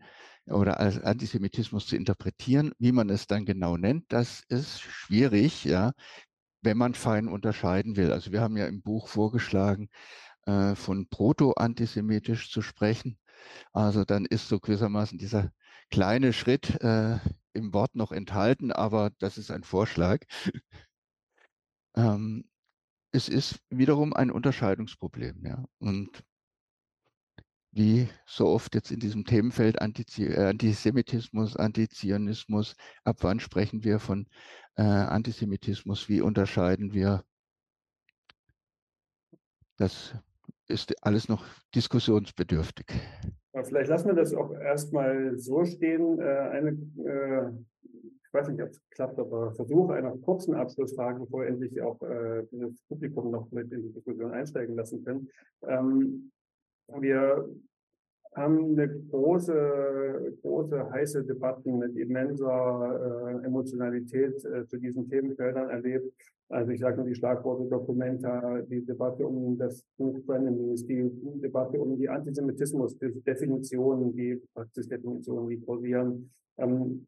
[0.50, 2.72] oder als Antisemitismus zu interpretieren.
[2.80, 5.94] Wie man es dann genau nennt, das ist schwierig, ja,
[6.62, 8.12] wenn man fein unterscheiden will.
[8.12, 9.90] Also wir haben ja im Buch vorgeschlagen,
[10.46, 13.18] äh, von proto-antisemitisch zu sprechen.
[13.74, 15.52] Also dann ist so gewissermaßen dieser
[15.92, 17.20] kleine Schritt äh,
[17.54, 20.20] im Wort noch enthalten, aber das ist ein Vorschlag.
[21.96, 22.46] ähm,
[23.12, 25.66] es ist wiederum ein Unterscheidungsproblem, ja.
[25.80, 26.24] Und
[27.72, 34.28] wie so oft jetzt in diesem Themenfeld äh, Antisemitismus, Antizionismus, ab wann sprechen wir von
[34.76, 37.24] äh, Antisemitismus, wie unterscheiden wir?
[39.78, 40.16] Das
[40.68, 42.86] ist alles noch diskussionsbedürftig.
[43.54, 46.20] Ja, vielleicht lassen wir das auch erstmal so stehen.
[46.20, 47.50] Äh, eine, äh,
[47.84, 52.44] ich weiß nicht, ob es klappt, aber Versuch einer kurzen Abschlussfrage, bevor endlich auch äh,
[52.52, 55.30] das Publikum noch mit in die Diskussion einsteigen lassen können.
[55.68, 56.32] Ähm,
[57.00, 57.48] wir
[58.36, 66.14] haben eine große, große heiße Debatten mit immenser äh, Emotionalität äh, zu diesen Themenfeldern erlebt.
[66.50, 71.12] Also ich sage nur die Schlagworte Dokumenta, die Debatte um das Buch Frenemies, die
[71.42, 76.32] Debatte um die Antisemitismus-Definitionen, die Praxisdefinitionen, die kursieren.
[76.58, 77.08] Ähm,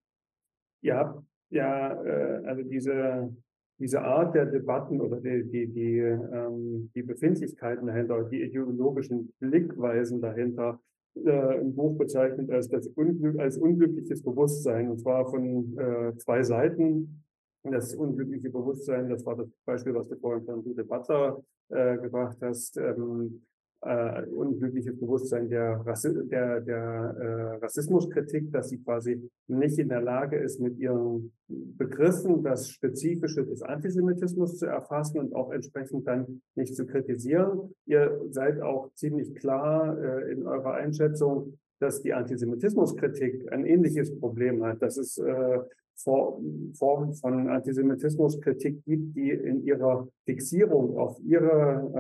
[0.81, 3.35] ihr habt ja, äh, also diese
[3.81, 10.21] diese Art der Debatten oder die, die, die, ähm, die Befindlichkeiten dahinter, die ideologischen Blickweisen
[10.21, 10.79] dahinter
[11.15, 16.43] äh, im Buch bezeichnet als das Unglück, als unglückliches Bewusstsein und zwar von äh, zwei
[16.43, 17.23] Seiten.
[17.63, 22.77] Das unglückliche Bewusstsein, das war das Beispiel, was du vorhin von Butler äh, gebracht hast.
[22.77, 23.43] Ähm,
[23.81, 30.01] äh, unglückliches Bewusstsein der, Rassi der, der äh, Rassismuskritik, dass sie quasi nicht in der
[30.01, 36.41] Lage ist, mit ihren Begriffen das Spezifische des Antisemitismus zu erfassen und auch entsprechend dann
[36.55, 37.73] nicht zu kritisieren.
[37.85, 44.63] Ihr seid auch ziemlich klar äh, in eurer Einschätzung, dass die Antisemitismuskritik ein ähnliches Problem
[44.63, 45.59] hat, dass es äh,
[46.03, 51.91] Formen von Antisemitismuskritik gibt, die in ihrer Fixierung auf ihre,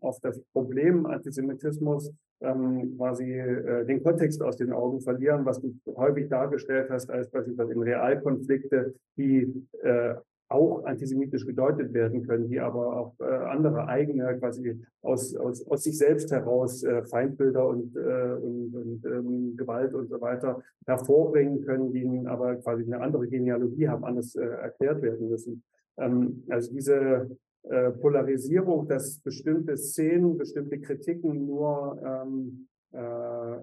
[0.00, 5.60] äh, auf das Problem Antisemitismus ähm, quasi äh, den Kontext aus den Augen verlieren, was
[5.60, 10.14] du häufig dargestellt hast als beispielsweise in Realkonflikte, die äh,
[10.52, 15.82] auch antisemitisch gedeutet werden können, die aber auch äh, andere eigene, quasi aus, aus, aus
[15.82, 21.64] sich selbst heraus äh, Feindbilder und, äh, und, und ähm, Gewalt und so weiter hervorbringen
[21.64, 25.62] können, die aber quasi eine andere Genealogie haben, anders äh, erklärt werden müssen.
[25.98, 27.30] Ähm, also diese
[27.64, 33.56] äh, Polarisierung, dass bestimmte Szenen, bestimmte Kritiken nur ähm, äh,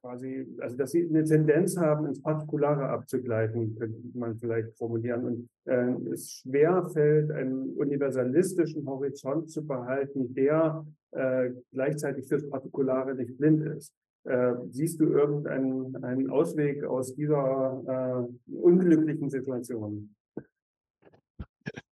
[0.00, 5.24] quasi, also dass sie eine Tendenz haben, ins Partikulare abzugleiten, könnte man vielleicht formulieren.
[5.24, 13.14] Und äh, es schwer fällt, einen universalistischen Horizont zu behalten, der äh, gleichzeitig fürs Partikulare
[13.14, 13.92] nicht blind ist.
[14.24, 20.14] Äh, siehst du irgendeinen einen Ausweg aus dieser äh, unglücklichen Situation?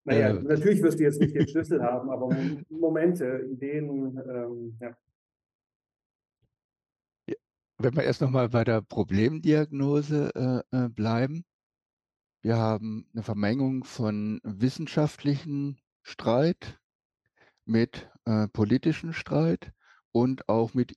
[0.04, 2.34] Naja, äh, natürlich wirst du jetzt nicht den Schlüssel haben, aber
[2.68, 4.96] Momente, Ideen, ähm, ja.
[7.78, 11.44] Wenn wir erst nochmal bei der Problemdiagnose äh, äh, bleiben.
[12.40, 16.80] Wir haben eine Vermengung von wissenschaftlichen Streit
[17.66, 19.72] mit äh, politischen Streit
[20.12, 20.94] und auch mit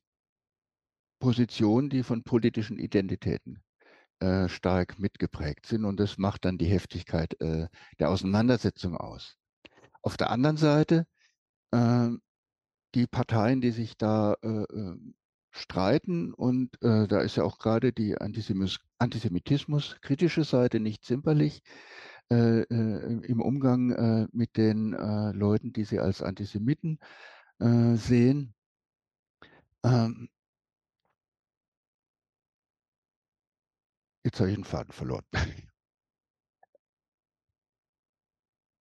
[1.19, 3.61] Positionen, die von politischen Identitäten
[4.19, 5.83] äh, stark mitgeprägt sind.
[5.83, 7.67] Und das macht dann die Heftigkeit äh,
[7.99, 9.37] der Auseinandersetzung aus.
[10.01, 11.07] Auf der anderen Seite
[11.71, 12.09] äh,
[12.95, 14.97] die Parteien, die sich da äh, äh,
[15.51, 16.33] streiten.
[16.33, 21.61] Und äh, da ist ja auch gerade die Antisemitismus-kritische Seite nicht zimperlich
[22.31, 26.99] äh, äh, im Umgang äh, mit den äh, Leuten, die sie als Antisemiten
[27.59, 28.53] äh, sehen.
[29.83, 30.29] Ähm,
[34.23, 35.25] jetzt habe ich den Faden verloren.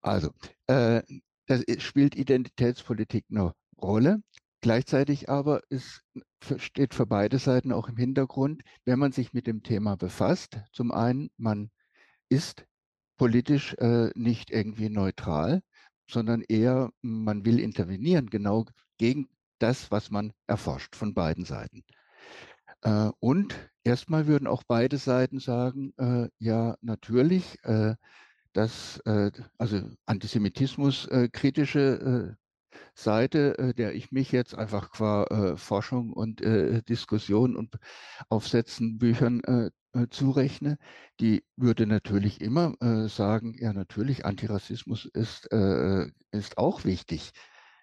[0.00, 0.30] Also,
[0.66, 1.04] das
[1.78, 4.22] spielt Identitätspolitik eine Rolle.
[4.60, 6.02] Gleichzeitig aber ist,
[6.56, 10.90] steht für beide Seiten auch im Hintergrund, wenn man sich mit dem Thema befasst, zum
[10.90, 11.70] einen, man
[12.28, 12.66] ist
[13.16, 15.62] politisch äh, nicht irgendwie neutral,
[16.10, 18.64] sondern eher, man will intervenieren, genau
[18.96, 19.28] gegen
[19.58, 21.84] das, was man erforscht von beiden Seiten.
[22.82, 23.54] Äh, und
[23.84, 27.94] erstmal würden auch beide Seiten sagen, äh, ja, natürlich, äh,
[28.52, 32.36] dass äh, also Antisemitismus äh, kritische
[32.94, 37.76] Seite, äh, der ich mich jetzt einfach qua äh, Forschung und äh, Diskussion und
[38.28, 39.42] Aufsätzen, Büchern
[40.10, 40.76] zurechne,
[41.18, 42.74] die würde natürlich immer
[43.08, 45.48] sagen, ja natürlich, Antirassismus ist,
[46.30, 47.32] ist auch wichtig.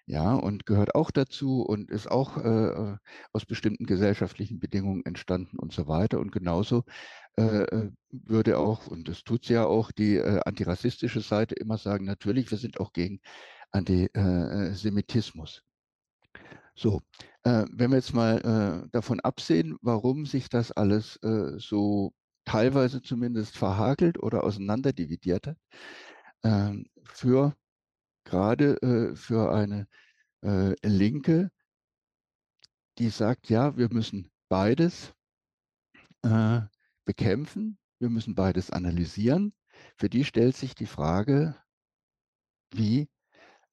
[0.08, 2.96] Ja, und gehört auch dazu und ist auch äh,
[3.32, 6.20] aus bestimmten gesellschaftlichen Bedingungen entstanden und so weiter.
[6.20, 6.84] Und genauso
[7.36, 12.04] äh, würde auch, und das tut sie ja auch, die äh, antirassistische Seite immer sagen,
[12.04, 13.20] natürlich, wir sind auch gegen
[13.76, 15.62] Antisemitismus.
[16.74, 17.00] So,
[17.44, 22.12] äh, wenn wir jetzt mal äh, davon absehen, warum sich das alles äh, so
[22.44, 25.56] teilweise zumindest verhagelt oder auseinanderdividiert hat,
[26.44, 27.56] ähm, für
[28.24, 29.88] gerade äh, für eine
[30.42, 31.50] äh, Linke,
[32.98, 35.14] die sagt, ja, wir müssen beides
[36.22, 36.60] äh,
[37.04, 39.54] bekämpfen, wir müssen beides analysieren.
[39.96, 41.56] Für die stellt sich die Frage,
[42.72, 43.08] wie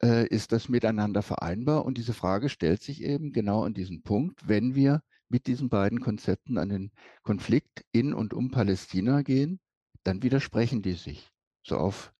[0.03, 1.85] äh, ist das miteinander vereinbar?
[1.85, 6.01] Und diese Frage stellt sich eben genau an diesem Punkt, wenn wir mit diesen beiden
[6.01, 6.91] Konzepten an den
[7.23, 9.59] Konflikt in und um Palästina gehen,
[10.03, 11.31] dann widersprechen die sich.
[11.63, 12.13] So auf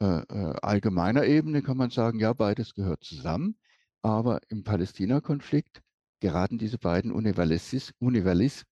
[0.00, 3.58] äh, äh, allgemeiner Ebene kann man sagen, ja, beides gehört zusammen,
[4.02, 5.82] aber im Palästina-Konflikt
[6.20, 8.64] geraten diese beiden Universalis Universalis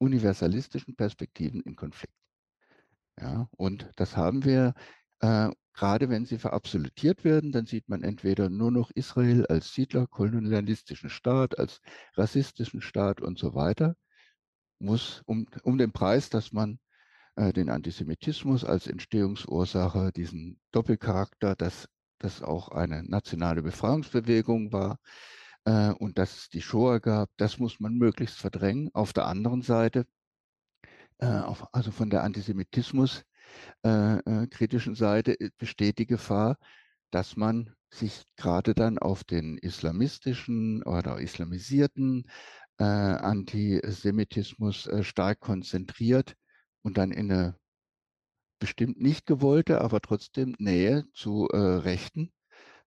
[0.00, 2.14] universalistischen Perspektiven in Konflikt.
[3.20, 4.74] Ja, und das haben wir
[5.20, 10.08] äh, Gerade wenn sie verabsolutiert werden, dann sieht man entweder nur noch Israel als Siedler,
[10.08, 11.80] kolonialistischen Staat, als
[12.16, 13.94] rassistischen Staat und so weiter,
[14.80, 16.80] muss um, um den Preis, dass man
[17.36, 21.88] äh, den Antisemitismus als Entstehungsursache, diesen Doppelcharakter, dass
[22.18, 24.98] das auch eine nationale Befreiungsbewegung war
[25.64, 28.90] äh, und dass es die Shoah gab, das muss man möglichst verdrängen.
[28.94, 30.06] Auf der anderen Seite,
[31.18, 33.22] äh, auf, also von der Antisemitismus,
[33.84, 36.58] äh, äh, kritischen Seite äh, besteht die Gefahr,
[37.10, 42.24] dass man sich gerade dann auf den islamistischen oder islamisierten
[42.78, 46.34] äh, Antisemitismus äh, stark konzentriert
[46.82, 47.56] und dann in eine
[48.60, 52.32] bestimmt nicht gewollte, aber trotzdem Nähe zu äh, Rechten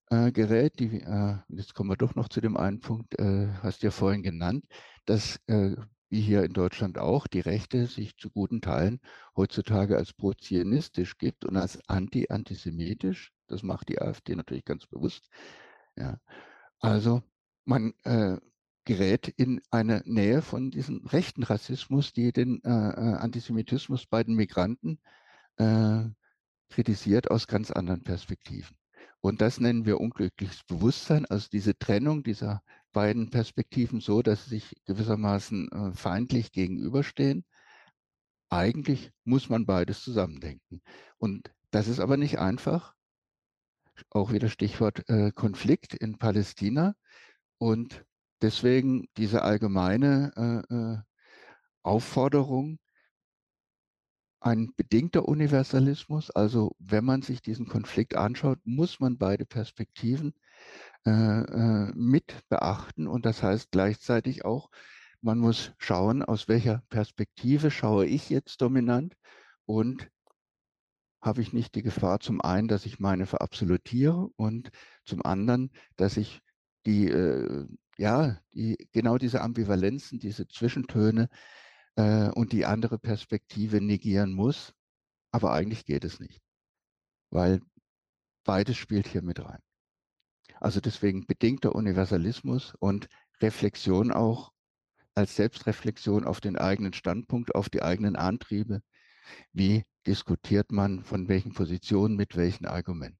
[0.09, 0.79] äh, gerät.
[0.79, 1.03] Die,
[1.47, 4.65] jetzt kommen wir doch noch zu dem einen Punkt, hast du ja vorhin genannt,
[5.05, 5.39] dass
[6.11, 8.99] wie hier in Deutschland auch, die Rechte sich zu guten Teilen
[9.35, 13.31] heutzutage als pro-zionistisch gibt und als anti-antisemitisch.
[13.47, 15.29] Das macht die AfD natürlich ganz bewusst.
[15.95, 16.19] Ja.
[16.79, 17.23] Also
[17.65, 18.37] man äh,
[18.85, 24.35] gerät in eine Nähe von diesem rechten Rassismus, die den äh, äh Antisemitismus bei den
[24.35, 24.99] Migranten
[25.57, 26.03] äh,
[26.69, 28.75] kritisiert aus ganz anderen Perspektiven.
[29.21, 34.51] Und das nennen wir unglückliches Bewusstsein, also diese Trennung dieser beiden Perspektiven so, dass sie
[34.51, 37.45] sich gewissermaßen äh, feindlich gegenüberstehen.
[38.49, 40.81] Eigentlich muss man beides zusammendenken.
[41.17, 42.93] Und das ist aber nicht einfach.
[44.09, 46.95] Auch wieder Stichwort äh, Konflikt in Palästina.
[47.57, 48.03] Und
[48.41, 51.11] deswegen diese allgemeine äh,
[51.83, 52.79] Aufforderung,
[54.41, 56.31] ein bedingter Universalismus.
[56.31, 60.33] Also wenn man sich diesen Konflikt anschaut, muss man beide Perspektiven
[61.05, 63.07] äh, äh, mit beachten.
[63.07, 64.69] Und das heißt gleichzeitig auch,
[65.21, 69.15] man muss schauen, aus welcher Perspektive schaue ich jetzt dominant
[69.65, 70.09] und
[71.21, 74.71] habe ich nicht die Gefahr zum einen, dass ich meine verabsolutiere und
[75.05, 76.41] zum anderen, dass ich
[76.85, 81.29] die, äh, ja, die, genau diese Ambivalenzen, diese Zwischentöne
[81.95, 84.73] äh, und die andere Perspektive negieren muss.
[85.31, 86.41] Aber eigentlich geht es nicht,
[87.29, 87.61] weil
[88.43, 89.61] beides spielt hier mit rein.
[90.61, 93.09] Also deswegen bedingter Universalismus und
[93.41, 94.51] Reflexion auch
[95.15, 98.81] als Selbstreflexion auf den eigenen Standpunkt, auf die eigenen Antriebe.
[99.53, 103.17] Wie diskutiert man, von welchen Positionen, mit welchen Argumenten?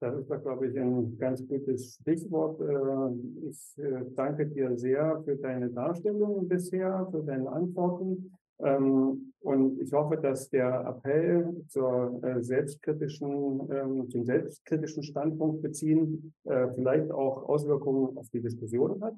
[0.00, 2.60] Das ist glaube ich, ein ganz gutes Stichwort.
[2.60, 8.36] Äh, ich äh, danke dir sehr für deine Darstellung bisher, für deine Antworten.
[8.64, 16.34] Ähm, und ich hoffe, dass der Appell zur äh, selbstkritischen, ähm, zum selbstkritischen Standpunkt beziehen
[16.74, 19.14] vielleicht auch Auswirkungen auf die Diskussion hat.